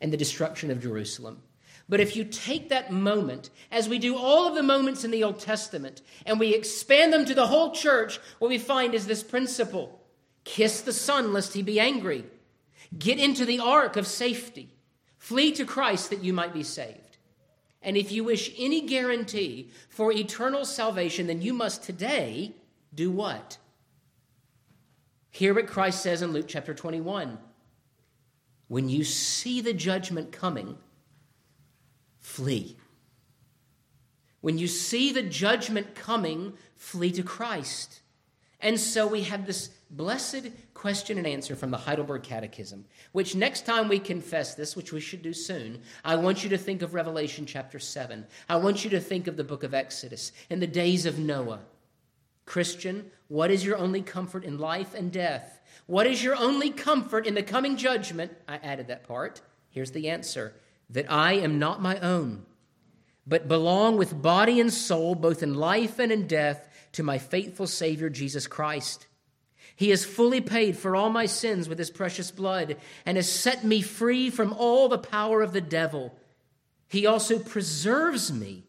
and 0.00 0.12
the 0.12 0.16
destruction 0.16 0.70
of 0.70 0.82
Jerusalem, 0.82 1.42
but 1.88 2.00
if 2.00 2.16
you 2.16 2.24
take 2.24 2.68
that 2.68 2.92
moment, 2.92 3.48
as 3.70 3.88
we 3.88 3.98
do 3.98 4.16
all 4.16 4.46
of 4.46 4.54
the 4.54 4.62
moments 4.62 5.04
in 5.04 5.10
the 5.10 5.24
Old 5.24 5.38
Testament, 5.38 6.02
and 6.26 6.38
we 6.38 6.54
expand 6.54 7.12
them 7.12 7.24
to 7.24 7.34
the 7.34 7.46
whole 7.46 7.72
church, 7.72 8.20
what 8.38 8.48
we 8.48 8.58
find 8.58 8.94
is 8.94 9.06
this 9.06 9.22
principle. 9.22 9.98
Kiss 10.44 10.82
the 10.82 10.92
Son 10.92 11.32
lest 11.32 11.54
he 11.54 11.62
be 11.62 11.80
angry, 11.80 12.24
get 12.98 13.18
into 13.18 13.46
the 13.46 13.60
ark 13.60 13.96
of 13.96 14.06
safety, 14.06 14.74
flee 15.16 15.52
to 15.52 15.64
Christ 15.64 16.10
that 16.10 16.22
you 16.22 16.32
might 16.32 16.52
be 16.52 16.62
saved. 16.62 17.07
And 17.82 17.96
if 17.96 18.10
you 18.10 18.24
wish 18.24 18.52
any 18.58 18.86
guarantee 18.86 19.70
for 19.88 20.12
eternal 20.12 20.64
salvation, 20.64 21.26
then 21.26 21.42
you 21.42 21.52
must 21.52 21.82
today 21.82 22.52
do 22.94 23.10
what? 23.10 23.58
Hear 25.30 25.54
what 25.54 25.68
Christ 25.68 26.02
says 26.02 26.22
in 26.22 26.32
Luke 26.32 26.46
chapter 26.48 26.74
21. 26.74 27.38
When 28.66 28.88
you 28.88 29.04
see 29.04 29.60
the 29.60 29.72
judgment 29.72 30.32
coming, 30.32 30.76
flee. 32.18 32.76
When 34.40 34.58
you 34.58 34.66
see 34.66 35.12
the 35.12 35.22
judgment 35.22 35.94
coming, 35.94 36.54
flee 36.76 37.12
to 37.12 37.22
Christ. 37.22 38.00
And 38.60 38.78
so 38.78 39.06
we 39.06 39.22
have 39.22 39.46
this 39.46 39.68
blessed 39.90 40.48
question 40.74 41.18
and 41.18 41.26
answer 41.26 41.54
from 41.54 41.70
the 41.70 41.76
Heidelberg 41.76 42.22
Catechism, 42.22 42.84
which 43.12 43.34
next 43.34 43.64
time 43.64 43.88
we 43.88 43.98
confess 43.98 44.54
this, 44.54 44.76
which 44.76 44.92
we 44.92 45.00
should 45.00 45.22
do 45.22 45.32
soon, 45.32 45.80
I 46.04 46.16
want 46.16 46.42
you 46.42 46.50
to 46.50 46.58
think 46.58 46.82
of 46.82 46.94
Revelation 46.94 47.46
chapter 47.46 47.78
7. 47.78 48.26
I 48.48 48.56
want 48.56 48.84
you 48.84 48.90
to 48.90 49.00
think 49.00 49.26
of 49.26 49.36
the 49.36 49.44
book 49.44 49.62
of 49.62 49.74
Exodus 49.74 50.32
and 50.50 50.60
the 50.60 50.66
days 50.66 51.06
of 51.06 51.18
Noah. 51.18 51.60
Christian, 52.46 53.10
what 53.28 53.50
is 53.50 53.64
your 53.64 53.76
only 53.76 54.02
comfort 54.02 54.44
in 54.44 54.58
life 54.58 54.94
and 54.94 55.12
death? 55.12 55.60
What 55.86 56.06
is 56.06 56.24
your 56.24 56.36
only 56.36 56.70
comfort 56.70 57.26
in 57.26 57.34
the 57.34 57.42
coming 57.42 57.76
judgment? 57.76 58.32
I 58.48 58.56
added 58.56 58.88
that 58.88 59.06
part. 59.06 59.40
Here's 59.70 59.90
the 59.92 60.08
answer 60.08 60.54
that 60.90 61.10
I 61.10 61.34
am 61.34 61.58
not 61.58 61.82
my 61.82 61.98
own, 62.00 62.46
but 63.26 63.48
belong 63.48 63.98
with 63.98 64.22
body 64.22 64.60
and 64.60 64.72
soul, 64.72 65.14
both 65.14 65.42
in 65.42 65.54
life 65.54 65.98
and 65.98 66.10
in 66.10 66.26
death, 66.26 66.67
to 66.92 67.02
my 67.02 67.18
faithful 67.18 67.66
Savior, 67.66 68.10
Jesus 68.10 68.46
Christ. 68.46 69.06
He 69.76 69.90
has 69.90 70.04
fully 70.04 70.40
paid 70.40 70.76
for 70.76 70.96
all 70.96 71.08
my 71.08 71.26
sins 71.26 71.68
with 71.68 71.78
his 71.78 71.90
precious 71.90 72.30
blood 72.32 72.76
and 73.06 73.16
has 73.16 73.30
set 73.30 73.64
me 73.64 73.80
free 73.80 74.28
from 74.28 74.52
all 74.52 74.88
the 74.88 74.98
power 74.98 75.40
of 75.40 75.52
the 75.52 75.60
devil. 75.60 76.18
He 76.88 77.06
also 77.06 77.38
preserves 77.38 78.32
me 78.32 78.64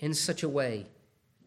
in 0.00 0.14
such 0.14 0.42
a 0.42 0.48
way 0.48 0.86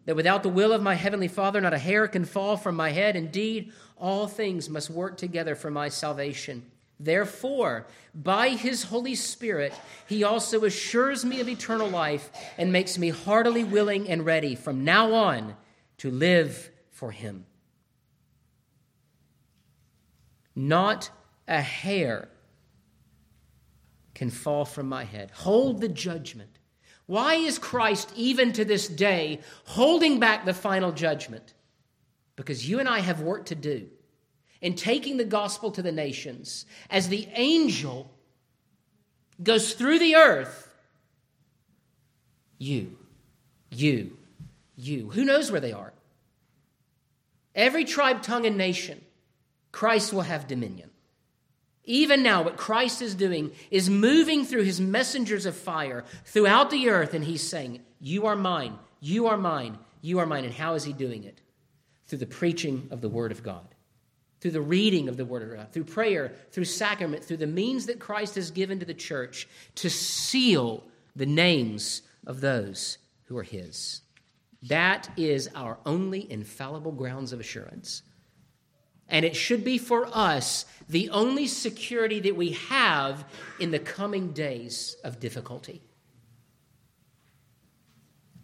that 0.05 0.15
without 0.15 0.43
the 0.43 0.49
will 0.49 0.71
of 0.71 0.81
my 0.81 0.95
heavenly 0.95 1.27
Father, 1.27 1.59
not 1.59 1.73
a 1.73 1.77
hair 1.77 2.07
can 2.07 2.25
fall 2.25 2.55
from 2.55 2.75
my 2.75 2.91
head. 2.91 3.15
Indeed, 3.15 3.71
all 3.97 4.27
things 4.27 4.69
must 4.69 4.89
work 4.89 5.17
together 5.17 5.53
for 5.53 5.69
my 5.69 5.89
salvation. 5.89 6.63
Therefore, 6.99 7.87
by 8.15 8.49
his 8.49 8.83
Holy 8.83 9.15
Spirit, 9.15 9.73
he 10.07 10.23
also 10.23 10.63
assures 10.65 11.25
me 11.25 11.39
of 11.39 11.49
eternal 11.49 11.89
life 11.89 12.29
and 12.57 12.71
makes 12.71 12.97
me 12.97 13.09
heartily 13.09 13.63
willing 13.63 14.07
and 14.07 14.25
ready 14.25 14.55
from 14.55 14.85
now 14.85 15.13
on 15.13 15.55
to 16.01 16.09
live 16.09 16.71
for 16.89 17.11
him. 17.11 17.45
Not 20.55 21.11
a 21.47 21.61
hair 21.61 22.27
can 24.15 24.31
fall 24.31 24.65
from 24.65 24.89
my 24.89 25.03
head. 25.03 25.29
Hold 25.29 25.79
the 25.79 25.87
judgment. 25.87 26.57
Why 27.05 27.35
is 27.35 27.59
Christ, 27.59 28.11
even 28.15 28.51
to 28.53 28.65
this 28.65 28.87
day, 28.87 29.41
holding 29.65 30.19
back 30.19 30.43
the 30.43 30.55
final 30.55 30.91
judgment? 30.91 31.53
Because 32.35 32.67
you 32.67 32.79
and 32.79 32.89
I 32.89 33.01
have 33.01 33.21
work 33.21 33.45
to 33.45 33.55
do 33.55 33.87
in 34.59 34.73
taking 34.73 35.17
the 35.17 35.23
gospel 35.23 35.69
to 35.69 35.83
the 35.83 35.91
nations, 35.91 36.65
as 36.89 37.09
the 37.09 37.27
angel 37.35 38.09
goes 39.43 39.73
through 39.73 39.99
the 39.99 40.15
earth, 40.15 40.73
you, 42.57 42.97
you, 43.69 44.17
you, 44.75 45.09
who 45.11 45.25
knows 45.25 45.51
where 45.51 45.61
they 45.61 45.73
are? 45.73 45.93
Every 47.53 47.83
tribe, 47.83 48.21
tongue, 48.21 48.45
and 48.45 48.57
nation, 48.57 49.01
Christ 49.71 50.13
will 50.13 50.21
have 50.21 50.47
dominion. 50.47 50.89
Even 51.83 52.23
now, 52.23 52.43
what 52.43 52.57
Christ 52.57 53.01
is 53.01 53.15
doing 53.15 53.51
is 53.69 53.89
moving 53.89 54.45
through 54.45 54.63
his 54.63 54.79
messengers 54.79 55.45
of 55.45 55.55
fire 55.55 56.05
throughout 56.25 56.69
the 56.69 56.89
earth, 56.89 57.13
and 57.13 57.25
he's 57.25 57.47
saying, 57.47 57.81
You 57.99 58.27
are 58.27 58.35
mine, 58.35 58.77
you 58.99 59.27
are 59.27 59.37
mine, 59.37 59.77
you 60.01 60.19
are 60.19 60.25
mine. 60.25 60.45
And 60.45 60.53
how 60.53 60.75
is 60.75 60.83
he 60.83 60.93
doing 60.93 61.23
it? 61.23 61.41
Through 62.07 62.19
the 62.19 62.27
preaching 62.27 62.87
of 62.91 63.01
the 63.01 63.09
word 63.09 63.31
of 63.31 63.43
God 63.43 63.67
through 64.41 64.51
the 64.51 64.61
reading 64.61 65.07
of 65.07 65.17
the 65.17 65.25
Word 65.25 65.43
of 65.43 65.55
God, 65.55 65.71
through 65.71 65.83
prayer, 65.83 66.33
through 66.51 66.65
sacrament, 66.65 67.23
through 67.23 67.37
the 67.37 67.47
means 67.47 67.85
that 67.85 67.99
Christ 67.99 68.35
has 68.35 68.49
given 68.49 68.79
to 68.79 68.85
the 68.85 68.93
church 68.93 69.47
to 69.75 69.89
seal 69.89 70.83
the 71.15 71.27
names 71.27 72.01
of 72.25 72.41
those 72.41 72.97
who 73.25 73.37
are 73.37 73.43
His. 73.43 74.01
That 74.63 75.09
is 75.17 75.49
our 75.55 75.79
only 75.85 76.31
infallible 76.31 76.91
grounds 76.91 77.33
of 77.33 77.39
assurance. 77.39 78.03
And 79.07 79.25
it 79.25 79.35
should 79.35 79.63
be 79.63 79.77
for 79.77 80.07
us 80.13 80.65
the 80.87 81.09
only 81.09 81.47
security 81.47 82.19
that 82.21 82.35
we 82.35 82.51
have 82.51 83.25
in 83.59 83.71
the 83.71 83.79
coming 83.79 84.31
days 84.31 84.95
of 85.03 85.19
difficulty. 85.19 85.81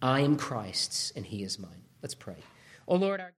I 0.02 0.22
am 0.22 0.36
Christ's 0.36 1.12
and 1.16 1.26
He 1.26 1.44
is 1.44 1.58
mine. 1.58 1.84
Let's 2.02 2.16
pray. 2.16 2.38
Oh 2.88 2.96
Lord, 2.96 3.20
our 3.20 3.32